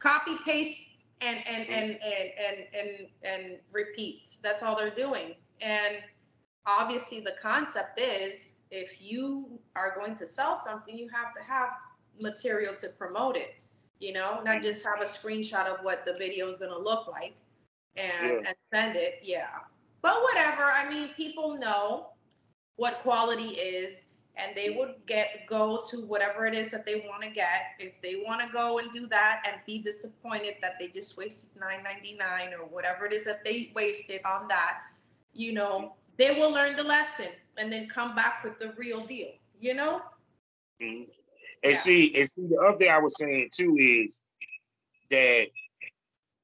[0.00, 4.38] copy paste and and and and and and, and repeats.
[4.42, 5.34] That's all they're doing.
[5.60, 5.98] And
[6.66, 11.70] obviously, the concept is if you are going to sell something, you have to have
[12.20, 13.54] material to promote it.
[13.98, 17.06] You know, not just have a screenshot of what the video is going to look
[17.06, 17.34] like
[17.96, 18.48] and, yeah.
[18.48, 19.20] and send it.
[19.22, 19.48] Yeah.
[20.00, 20.62] But whatever.
[20.62, 22.08] I mean, people know
[22.76, 24.06] what quality is
[24.36, 27.74] and they would get go to whatever it is that they want to get.
[27.78, 31.60] If they want to go and do that and be disappointed that they just wasted
[31.60, 34.78] 9.99 or whatever it is that they wasted on that,
[35.34, 39.32] you know, they will learn the lesson and then come back with the real deal.
[39.60, 40.02] You know.
[40.80, 41.10] Mm-hmm.
[41.62, 41.78] And yeah.
[41.78, 44.22] see, and see, the other thing I was saying too is
[45.10, 45.46] that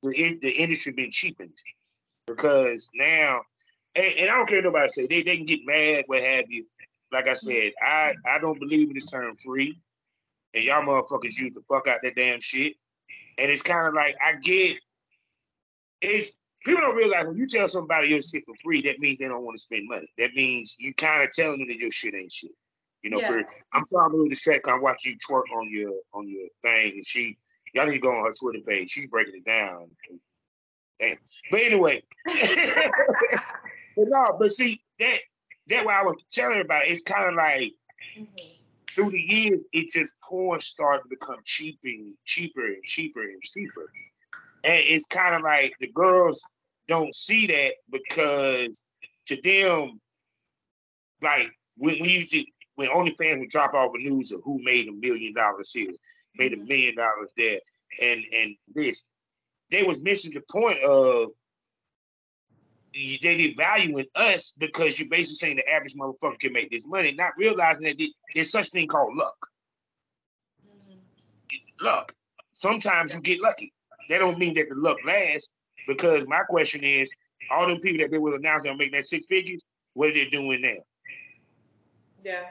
[0.02, 1.58] the the industry been cheapened
[2.26, 3.42] because now,
[3.94, 6.66] and, and I don't care nobody say they, they can get mad, what have you.
[7.12, 7.48] Like I mm-hmm.
[7.48, 9.78] said, I I don't believe in this term free,
[10.54, 12.74] and y'all motherfuckers use the fuck out that damn shit.
[13.38, 14.78] And it's kind of like I get
[16.00, 16.32] it's
[16.64, 19.44] people don't realize when you tell somebody your shit for free, that means they don't
[19.44, 20.08] want to spend money.
[20.18, 22.52] That means you kind of telling them that your shit ain't shit.
[23.02, 23.42] You know, yeah.
[23.72, 24.70] I'm sorry I'm a little distracted.
[24.70, 27.36] I watch you twerk on your on your thing, and she
[27.74, 28.90] y'all need to go on her Twitter page.
[28.90, 29.90] She's breaking it down.
[30.98, 31.16] Damn.
[31.50, 35.18] But anyway, but no, but see that
[35.68, 36.86] that what I was telling about.
[36.86, 37.74] It's kind of like
[38.18, 38.24] mm-hmm.
[38.94, 43.42] through the years, it just porn started to become cheaper, and cheaper and cheaper and
[43.42, 43.92] cheaper,
[44.64, 46.42] and it's kind of like the girls
[46.88, 48.82] don't see that because
[49.26, 50.00] to them,
[51.20, 52.44] like when we used to
[52.76, 55.90] when OnlyFans would drop off the news of who made a million dollars here,
[56.36, 56.68] made a mm-hmm.
[56.68, 57.58] million dollars there,
[58.00, 59.04] and and this,
[59.70, 61.30] they was missing the point of
[62.94, 67.32] they devaluing us because you're basically saying the average motherfucker can make this money, not
[67.36, 68.00] realizing that
[68.34, 69.36] there's such a thing called luck.
[70.66, 71.84] Mm-hmm.
[71.84, 72.12] Luck.
[72.52, 73.72] Sometimes you get lucky.
[74.08, 75.50] That don't mean that the luck lasts.
[75.86, 77.10] Because my question is,
[77.50, 79.62] all them people that they will announce they'll make that six figures,
[79.92, 80.74] what are they doing now?
[82.24, 82.44] Yeah.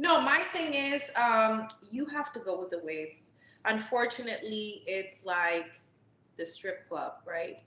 [0.00, 3.32] No, my thing is, um, you have to go with the waves.
[3.66, 5.70] Unfortunately, it's like
[6.38, 7.60] the strip club, right?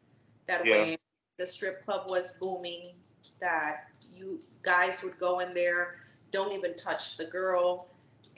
[0.47, 0.71] That yeah.
[0.71, 0.97] way,
[1.37, 2.93] the strip club was booming.
[3.39, 5.97] That you guys would go in there,
[6.31, 7.87] don't even touch the girl,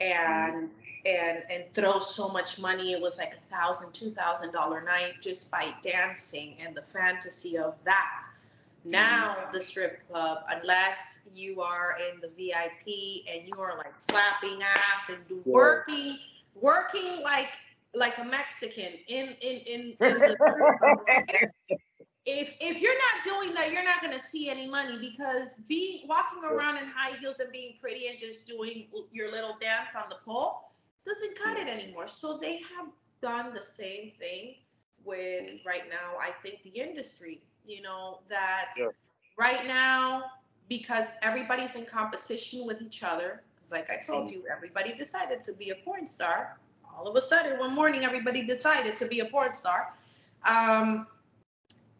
[0.02, 0.68] and
[1.06, 2.92] and and throw so much money.
[2.92, 7.56] It was like a thousand, two thousand dollar night just by dancing and the fantasy
[7.56, 8.26] of that.
[8.90, 14.62] Now the strip club, unless you are in the VIP and you are like slapping
[14.62, 16.18] ass and do, working,
[16.54, 17.50] working like
[17.94, 21.48] like a Mexican in in in, in the
[22.26, 26.42] if if you're not doing that, you're not gonna see any money because being walking
[26.44, 30.16] around in high heels and being pretty and just doing your little dance on the
[30.24, 30.72] pole
[31.06, 32.08] doesn't cut it anymore.
[32.08, 32.88] So they have
[33.22, 34.56] done the same thing
[35.04, 36.18] with right now.
[36.20, 38.86] I think the industry, you know, that yeah.
[39.36, 40.24] right now
[40.68, 43.42] because everybody's in competition with each other.
[43.54, 46.58] Because like I told you, everybody decided to be a porn star.
[46.96, 49.92] All of a sudden, one morning, everybody decided to be a porn star.
[50.46, 51.06] Um,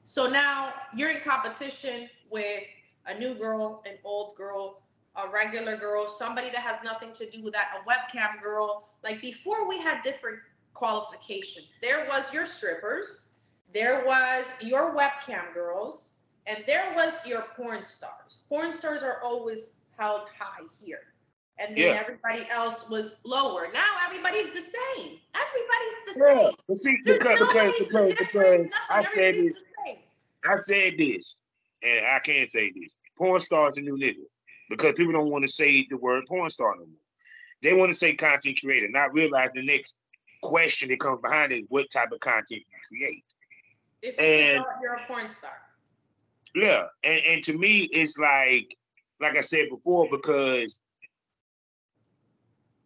[0.05, 2.63] so now you're in competition with
[3.07, 4.83] a new girl, an old girl,
[5.17, 8.89] a regular girl, somebody that has nothing to do with that, a webcam girl.
[9.05, 10.39] Like before, we had different
[10.75, 11.79] qualifications.
[11.81, 13.26] There was your strippers,
[13.77, 16.15] there was your webcam girls,
[16.47, 18.41] and there was your porn stars.
[18.49, 21.13] Porn stars are always held high here.
[21.59, 22.01] And then yeah.
[22.01, 23.69] everybody else was lower.
[23.75, 25.19] Now everybody's the same.
[25.35, 26.37] Everybody's the yeah.
[26.37, 26.55] same.
[26.67, 29.53] But see, because because because because I said this,
[30.49, 31.41] I said this,
[31.83, 32.97] and I can't say this.
[33.19, 34.25] Porn stars a new nigga
[34.71, 36.89] because people don't want to say the word porn star no more.
[37.63, 39.97] They want to say content creator, not realize the next
[40.43, 43.25] question that comes behind it: what type of content you create.
[44.07, 45.51] If and you're a porn star.
[46.55, 48.77] Yeah, and and to me, it's like
[49.21, 50.81] like I said before, because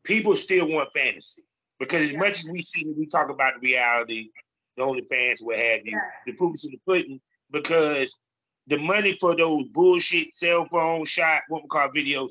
[0.02, 1.42] people still want fantasy.
[1.78, 2.18] Because as yeah.
[2.18, 4.30] much as we see we talk about the reality,
[4.76, 6.00] the OnlyFans, what have you, yeah.
[6.26, 8.18] the proofs in the pudding, because
[8.66, 12.30] the money for those bullshit cell phone shot, what we call videos,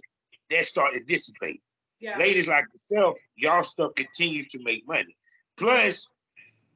[0.50, 1.62] that start to dissipate.
[2.00, 2.18] Yeah.
[2.18, 5.16] Ladies like yourself, y'all stuff continues to make money.
[5.58, 6.08] Plus,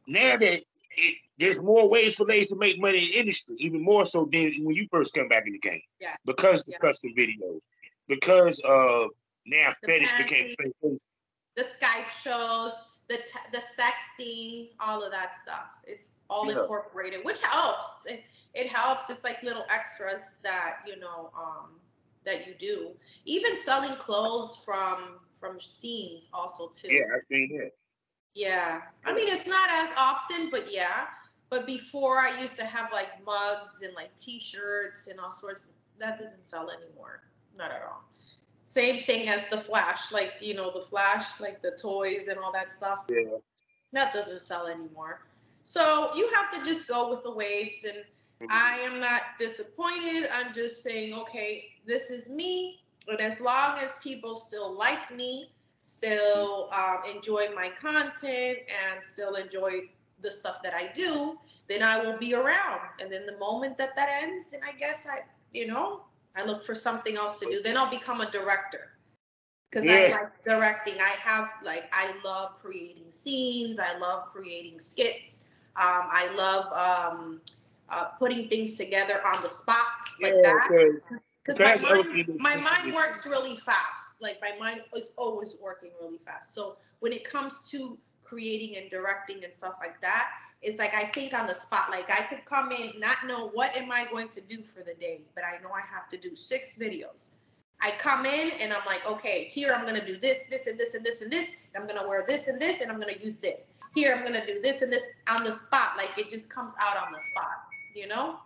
[0.07, 0.63] now that
[0.97, 4.53] it, there's more ways for ladies to make money in industry, even more so than
[4.63, 5.81] when you first come back in the game.
[5.99, 6.15] Yeah.
[6.25, 6.77] Because the yeah.
[6.79, 7.61] custom videos,
[8.07, 9.09] because of
[9.45, 11.07] now the fetish became famous.
[11.55, 12.73] The Skype shows,
[13.09, 15.67] the t- the sexting, all of that stuff.
[15.85, 16.61] It's all yeah.
[16.61, 18.05] incorporated, which helps.
[18.05, 18.23] It,
[18.53, 19.09] it helps.
[19.09, 21.71] It's like little extras that you know um,
[22.25, 22.91] that you do.
[23.25, 26.91] Even selling clothes from from scenes also too.
[26.91, 27.75] Yeah, I've seen it.
[28.35, 31.05] Yeah, I mean it's not as often, but yeah.
[31.49, 35.63] But before I used to have like mugs and like T-shirts and all sorts.
[35.99, 37.21] That doesn't sell anymore.
[37.55, 38.03] Not at all.
[38.65, 42.51] Same thing as the Flash, like you know the Flash, like the toys and all
[42.53, 43.05] that stuff.
[43.07, 43.37] Yeah.
[43.91, 45.21] That doesn't sell anymore.
[45.63, 48.45] So you have to just go with the waves, and mm-hmm.
[48.49, 50.27] I am not disappointed.
[50.33, 55.51] I'm just saying, okay, this is me, and as long as people still like me,
[55.83, 59.81] still um, enjoy my content, and still enjoy
[60.21, 62.79] the stuff that I do, then I will be around.
[62.99, 65.19] And then the moment that that ends, then I guess I,
[65.51, 66.01] you know,
[66.35, 67.61] I look for something else to do.
[67.61, 68.89] Then I'll become a director.
[69.69, 70.07] Because yeah.
[70.09, 70.95] I like directing.
[71.01, 73.79] I have like I love creating scenes.
[73.79, 75.49] I love creating skits.
[75.75, 77.41] Um, I love um,
[77.89, 79.85] uh, putting things together on the spot
[80.21, 80.99] like yeah, that.
[81.43, 84.12] Because my, mind, my mind works really fast.
[84.23, 86.55] Like my mind is always working really fast.
[86.55, 90.29] So when it comes to creating and directing and stuff like that,
[90.61, 91.91] it's like I think on the spot.
[91.91, 94.93] Like I could come in, not know what am I going to do for the
[94.93, 97.31] day, but I know I have to do six videos.
[97.81, 100.93] I come in and I'm like, okay, here I'm gonna do this, this, and this,
[100.93, 101.57] and this, and this.
[101.73, 103.71] And I'm gonna wear this and this, and I'm gonna use this.
[103.93, 105.97] Here I'm gonna do this and this on the spot.
[105.97, 108.37] Like it just comes out on the spot, you know?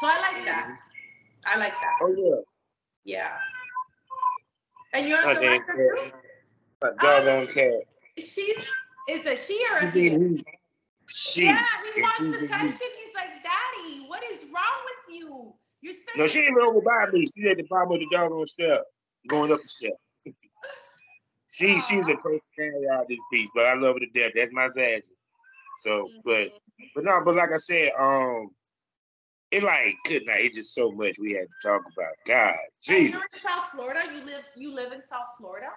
[0.00, 0.64] So I like that.
[0.64, 0.74] Mm-hmm.
[1.44, 1.98] I like that.
[2.00, 2.40] Oh yeah.
[3.04, 3.38] Yeah.
[4.92, 6.86] And you're a director too?
[6.86, 7.72] A doggone cat.
[8.18, 8.70] She's
[9.08, 10.44] is a she or a he?
[11.08, 11.44] She.
[11.44, 12.72] Yeah, he wants to touch him.
[12.72, 15.54] He's like, Daddy, what is wrong with you?
[15.80, 17.26] You're no, she ain't over by me.
[17.26, 18.84] She's at the bottom of the doggone step,
[19.28, 19.92] going up the step.
[21.50, 24.32] she she's a personality out of this piece, but I love her to death.
[24.34, 25.02] That's my Zazzy.
[25.80, 26.18] So, mm-hmm.
[26.24, 26.52] but
[26.94, 28.50] but no, but like I said, um,
[29.52, 30.46] it like good night.
[30.46, 32.14] It's just so much we had to talk about.
[32.26, 33.12] God, Jesus.
[33.12, 34.00] You're in South Florida.
[34.14, 35.68] You live you live in South Florida.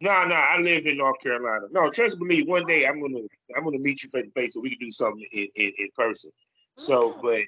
[0.00, 1.66] No, no, I live in North Carolina.
[1.70, 3.20] No, trust me, one day I'm gonna
[3.56, 5.88] I'm gonna meet you face to face so we can do something in, in, in
[5.96, 6.30] person.
[6.76, 7.20] So, mm-hmm.
[7.20, 7.40] but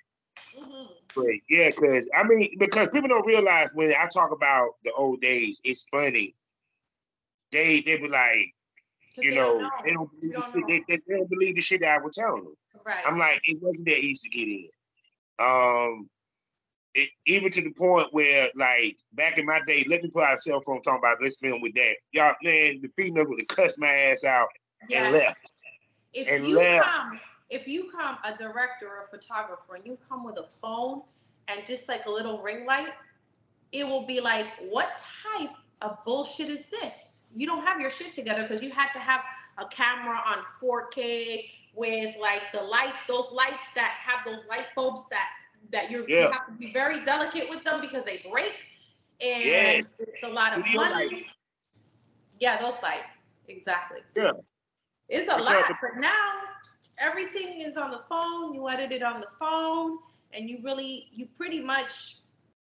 [0.58, 0.84] mm-hmm.
[1.14, 5.20] but yeah, cause I mean, because people don't realize when I talk about the old
[5.20, 6.34] days, it's funny.
[7.52, 8.52] They they be like,
[9.16, 10.66] you know, know, they don't believe don't the shit.
[10.66, 12.54] They, they, they, don't believe the shit that I was telling them.
[12.84, 13.04] Right.
[13.04, 14.68] I'm like, it wasn't that easy to get in.
[15.38, 16.08] Um,
[16.94, 20.36] it, even to the point where, like, back in my day, let me put out
[20.36, 21.96] a cell phone talking about let's film with that.
[22.12, 24.48] Y'all, man, the female would have cussed my ass out
[24.88, 25.04] yes.
[25.04, 25.52] and left.
[26.14, 26.86] If and you left.
[26.86, 27.20] come,
[27.50, 31.02] if you come a director or a photographer and you come with a phone
[31.48, 32.94] and just like a little ring light,
[33.72, 35.04] it will be like, what
[35.36, 37.24] type of bullshit is this?
[37.36, 39.20] You don't have your shit together because you had to have
[39.58, 41.44] a camera on 4K
[41.76, 45.28] with like the lights, those lights that have those light bulbs that
[45.72, 45.98] that yeah.
[46.08, 48.54] you have to be very delicate with them because they break,
[49.20, 49.82] and yeah.
[49.98, 51.26] it's a lot of money.
[52.40, 54.00] Yeah, those lights exactly.
[54.16, 54.32] Yeah,
[55.08, 55.64] it's a lot.
[55.80, 56.32] But now
[56.98, 58.54] everything is on the phone.
[58.54, 59.98] You edit it on the phone,
[60.32, 62.18] and you really, you pretty much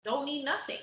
[0.04, 0.78] don't need nothing.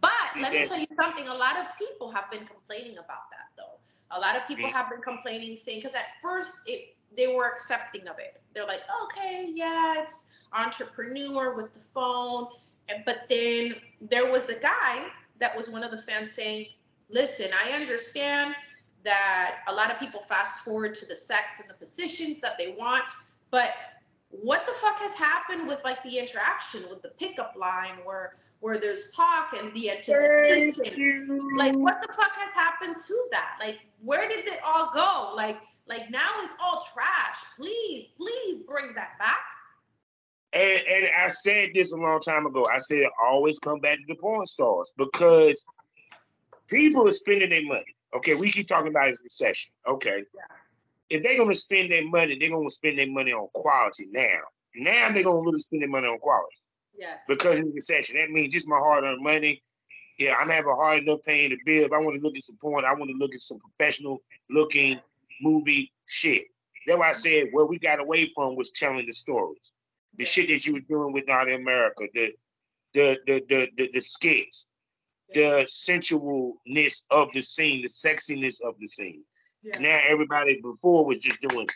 [0.00, 0.10] But
[0.40, 1.28] let me tell you something.
[1.28, 3.78] A lot of people have been complaining about that, though.
[4.10, 8.06] A lot of people have been complaining, saying because at first it they were accepting
[8.08, 8.40] of it.
[8.54, 12.48] They're like, okay, yeah, it's entrepreneur with the phone.
[12.88, 15.06] And, but then there was a guy
[15.40, 16.66] that was one of the fans saying,
[17.10, 18.54] listen, I understand
[19.04, 22.74] that a lot of people fast forward to the sex and the positions that they
[22.78, 23.04] want,
[23.50, 23.70] but
[24.30, 28.78] what the fuck has happened with like the interaction with the pickup line where where
[28.78, 34.28] there's talk and the anticipation like what the fuck has happened to that like where
[34.28, 39.44] did it all go like like now it's all trash please please bring that back
[40.52, 42.66] and, and I said this a long time ago.
[42.72, 45.64] I said always come back to the porn stars because
[46.68, 47.94] people are spending their money.
[48.16, 49.72] Okay, we keep talking about this recession.
[49.86, 50.24] Okay.
[50.34, 50.42] Yeah.
[51.10, 54.40] If they're gonna spend their money, they're gonna spend their money on quality now.
[54.74, 56.56] Now they're gonna really spend their money on quality.
[56.98, 57.18] Yes.
[57.28, 58.16] Because of the recession.
[58.16, 59.62] That means just my hard-earned money.
[60.18, 61.84] Yeah, I'm having a hard enough paying the bill.
[61.84, 64.22] If I want to look at some porn, I want to look at some professional
[64.50, 64.98] looking
[65.40, 66.44] movie shit.
[66.86, 69.72] That's why I said where we got away from was telling the stories
[70.18, 72.32] the shit that you were doing with Naughty America, the
[72.94, 74.66] the the the the, the skits,
[75.32, 79.22] the sensualness of the scene, the sexiness of the scene.
[79.62, 79.78] Yeah.
[79.78, 81.66] Now everybody before was just doing,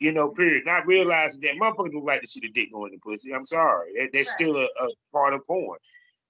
[0.00, 0.64] you know, period.
[0.64, 3.34] Not realizing that motherfuckers don't like to see the dick going in the pussy.
[3.34, 4.34] I'm sorry, that, that's right.
[4.34, 5.78] still a, a, part of porn.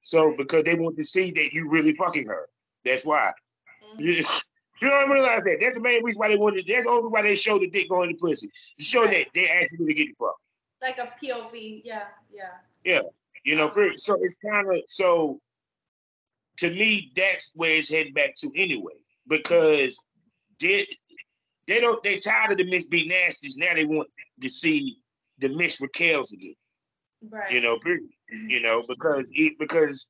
[0.01, 2.49] So because they want to see that you really fucking her,
[2.85, 3.32] that's why.
[3.99, 4.39] Mm-hmm.
[4.85, 5.59] You don't realize that.
[5.61, 6.66] That's the main reason why they wanted.
[6.68, 9.24] That's the only why they show the dick going to pussy to show right.
[9.24, 10.37] that they actually really get the fuck
[10.85, 11.82] like a POV.
[11.85, 12.51] Yeah, yeah.
[12.85, 13.01] Yeah,
[13.45, 15.41] you know, so it's kind of so.
[16.59, 18.93] To me, that's where it's heading back to anyway,
[19.26, 19.99] because
[20.61, 20.87] they
[21.66, 23.55] they don't they tired of the Miss B Nasties.
[23.57, 24.09] Now they want
[24.43, 24.99] to see
[25.39, 26.55] the Miss Raquel's again.
[27.28, 27.51] Right.
[27.51, 28.05] You know, period.
[28.32, 28.51] Mm-hmm.
[28.51, 30.07] You know, because it, because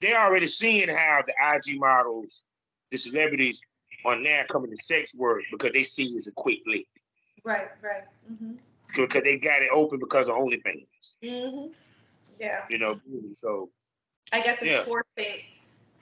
[0.00, 2.42] they're already seeing how the IG models,
[2.90, 3.60] the celebrities,
[4.04, 6.86] are now coming to sex work because they see it as a quick lick.
[7.44, 8.04] Right, right.
[8.30, 8.54] Mm-hmm
[8.96, 11.14] because they got it open because of OnlyFans.
[11.22, 11.72] Mm-hmm.
[12.38, 12.60] Yeah.
[12.68, 13.00] You know,
[13.32, 13.70] so.
[14.32, 14.82] I guess it's yeah.
[14.82, 15.42] forcing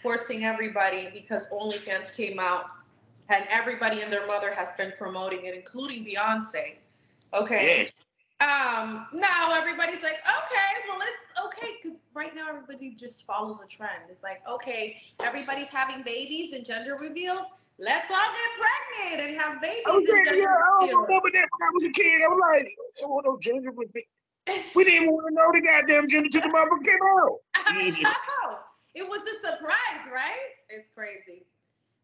[0.02, 2.66] forcing everybody because OnlyFans came out
[3.28, 6.76] and everybody and their mother has been promoting it, including Beyonce.
[7.34, 7.84] Okay.
[7.84, 8.04] Yes.
[8.40, 13.68] Um, now everybody's like, okay, well it's okay, because right now everybody just follows a
[13.68, 14.02] trend.
[14.10, 17.46] It's like, okay, everybody's having babies and gender reveals.
[17.82, 19.82] Let's all get pregnant and have babies.
[19.86, 22.22] I was saying, yeah, I don't remember that when I was a kid.
[22.22, 22.70] I was like,
[23.02, 24.06] I want no with me.
[24.74, 27.42] We didn't want to know the goddamn gender till the motherfucker came out.
[28.94, 30.54] it was a surprise, right?
[30.70, 31.46] It's crazy.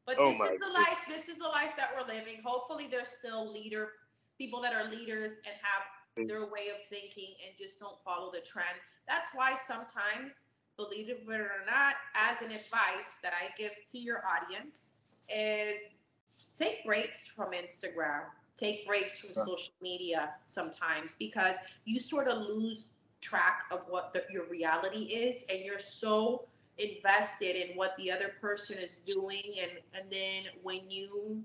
[0.04, 0.98] But oh this is the life.
[1.06, 2.42] This is the life that we're living.
[2.42, 3.90] Hopefully, there's still leader
[4.36, 5.84] people that are leaders and have
[6.18, 6.26] mm.
[6.26, 8.82] their way of thinking and just don't follow the trend.
[9.06, 14.22] That's why sometimes, believe it or not, as an advice that I give to your
[14.26, 14.94] audience,
[15.34, 15.78] is
[16.58, 18.22] take breaks from Instagram,
[18.58, 22.88] take breaks from social media sometimes because you sort of lose
[23.20, 26.44] track of what the, your reality is and you're so
[26.78, 31.42] invested in what the other person is doing and and then when you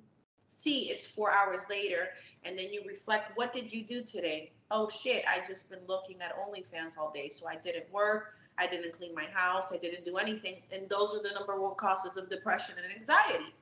[0.48, 2.10] see it's 4 hours later
[2.44, 4.52] and then you reflect what did you do today?
[4.70, 8.68] Oh shit i just been looking at onlyfans all day so i didn't work i
[8.68, 10.58] didn't clean my house i didn't do anything.
[10.72, 13.54] And those are the number one causes of depression and anxiety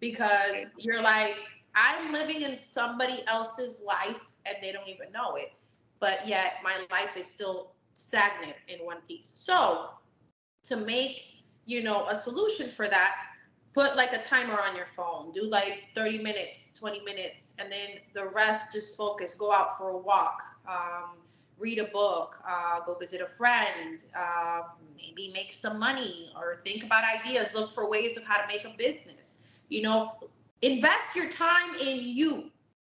[0.00, 1.34] because you're like,
[1.74, 5.52] I'm living in somebody else's life and they don't even know it.
[6.00, 9.32] But yet my life is still stagnant in one piece.
[9.34, 9.90] So
[10.64, 11.22] to make,
[11.64, 13.14] you know, a solution for that,
[13.72, 15.32] put like a timer on your phone.
[15.32, 19.34] Do like 30 minutes, 20 minutes, and then the rest just focus.
[19.34, 20.40] Go out for a walk.
[20.68, 21.18] Um,
[21.58, 24.62] read a book, uh, go visit a friend, uh,
[24.96, 28.64] maybe make some money or think about ideas, look for ways of how to make
[28.64, 29.45] a business.
[29.68, 30.12] You know,
[30.62, 32.50] invest your time in you,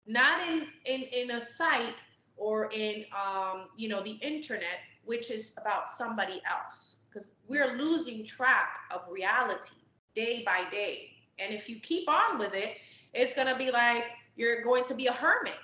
[0.06, 1.96] not in in in a site
[2.36, 6.96] or in um, you know the internet, which is about somebody else.
[7.08, 9.76] Because we're losing track of reality
[10.14, 11.10] day by day.
[11.38, 12.76] And if you keep on with it,
[13.14, 14.04] it's gonna be like
[14.36, 15.54] you're going to be a hermit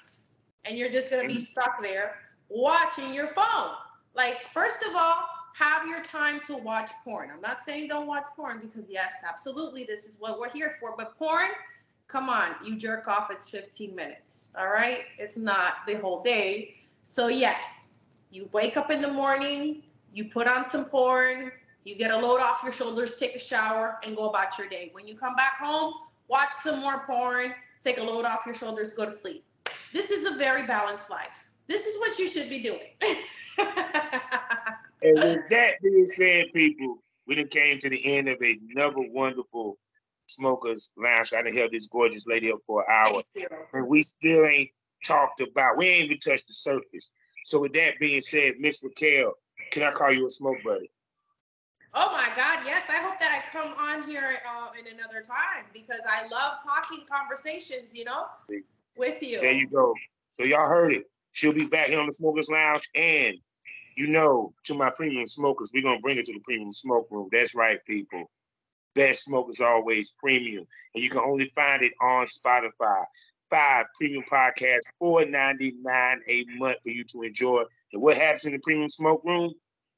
[0.65, 2.17] and you're just gonna be stuck there
[2.49, 3.75] watching your phone.
[4.15, 5.25] Like, first of all,
[5.57, 7.31] have your time to watch porn.
[7.33, 10.95] I'm not saying don't watch porn because yes, absolutely, this is what we're here for.
[10.97, 11.51] But porn
[12.09, 14.53] come on, you jerk off, it's 15 minutes.
[14.59, 15.01] All right.
[15.19, 16.77] It's not the whole day.
[17.03, 18.01] So, yes,
[18.31, 19.83] you wake up in the morning,
[20.13, 21.53] you put on some porn,
[21.85, 24.91] you get a load off your shoulders, take a shower, and go about your day.
[24.93, 25.95] When you come back home,
[26.29, 29.45] watch some more porn, take a load off your shoulders, go to sleep.
[29.93, 31.51] This is a very balanced life.
[31.69, 32.91] This is what you should be doing.
[35.07, 39.79] and with that being said, people, we done came to the end of another wonderful
[40.27, 41.33] smokers lounge.
[41.33, 43.23] I done held this gorgeous lady up for an hour.
[43.73, 44.71] And we still ain't
[45.05, 47.11] talked about, we ain't even touched the surface.
[47.45, 49.35] So with that being said, Miss Raquel,
[49.71, 50.91] can I call you a smoke buddy?
[51.95, 52.85] Oh my God, yes.
[52.89, 57.05] I hope that I come on here uh, in another time because I love talking
[57.11, 58.27] conversations, you know,
[58.97, 59.41] with you.
[59.41, 59.95] There you go.
[60.31, 61.05] So y'all heard it.
[61.33, 62.89] She'll be back here on the Smokers Lounge.
[62.95, 63.37] And,
[63.97, 67.29] you know, to my premium smokers, we're to bring it to the premium smoke room.
[67.33, 68.31] That's right, people.
[68.95, 70.67] Best smoke is always premium.
[70.95, 73.05] And you can only find it on Spotify.
[73.49, 77.63] Five premium podcasts, four ninety nine a month for you to enjoy.
[77.93, 79.55] And what happens in the premium smoke room?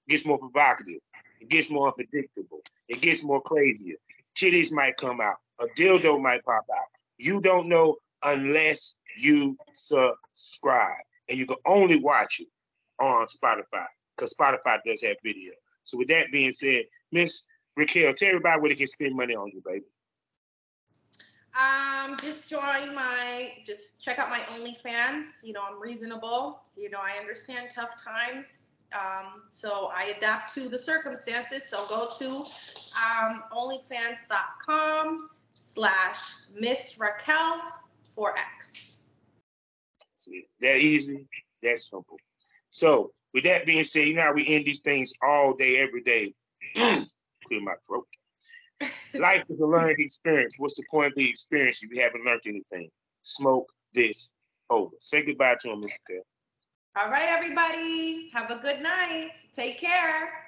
[0.06, 1.00] Gets more provocative.
[1.40, 2.60] It gets more unpredictable.
[2.88, 3.96] It gets more crazier.
[4.34, 5.36] Titties might come out.
[5.60, 6.86] A dildo might pop out.
[7.16, 11.04] You don't know unless you subscribe.
[11.28, 12.48] And you can only watch it
[13.00, 13.86] on Spotify
[14.16, 15.52] because Spotify does have video.
[15.84, 17.44] So with that being said, Miss
[17.76, 19.84] Raquel, tell everybody where they can spend money on you, baby.
[21.58, 25.42] Um, just join my, just check out my OnlyFans.
[25.42, 26.60] You know, I'm reasonable.
[26.76, 31.68] You know, I understand tough times um, so I adapt to the circumstances.
[31.68, 32.44] So go to
[32.96, 36.18] um, onlyfans.com slash
[36.58, 37.60] Miss Raquel
[38.16, 38.96] 4X.
[40.14, 41.26] See, that easy,
[41.62, 42.18] that simple.
[42.70, 46.02] So with that being said, you know how we end these things all day, every
[46.02, 46.32] day.
[46.74, 48.06] Clear my throat.
[49.14, 50.56] Life is a learned experience.
[50.58, 52.88] What's the point of the experience if you haven't learned anything?
[53.22, 54.30] Smoke This
[54.70, 54.96] Ova.
[55.00, 55.98] Say goodbye to him, Mr.
[56.08, 56.22] Taylor.
[56.96, 58.30] All right, everybody.
[58.32, 59.32] Have a good night.
[59.54, 60.47] Take care.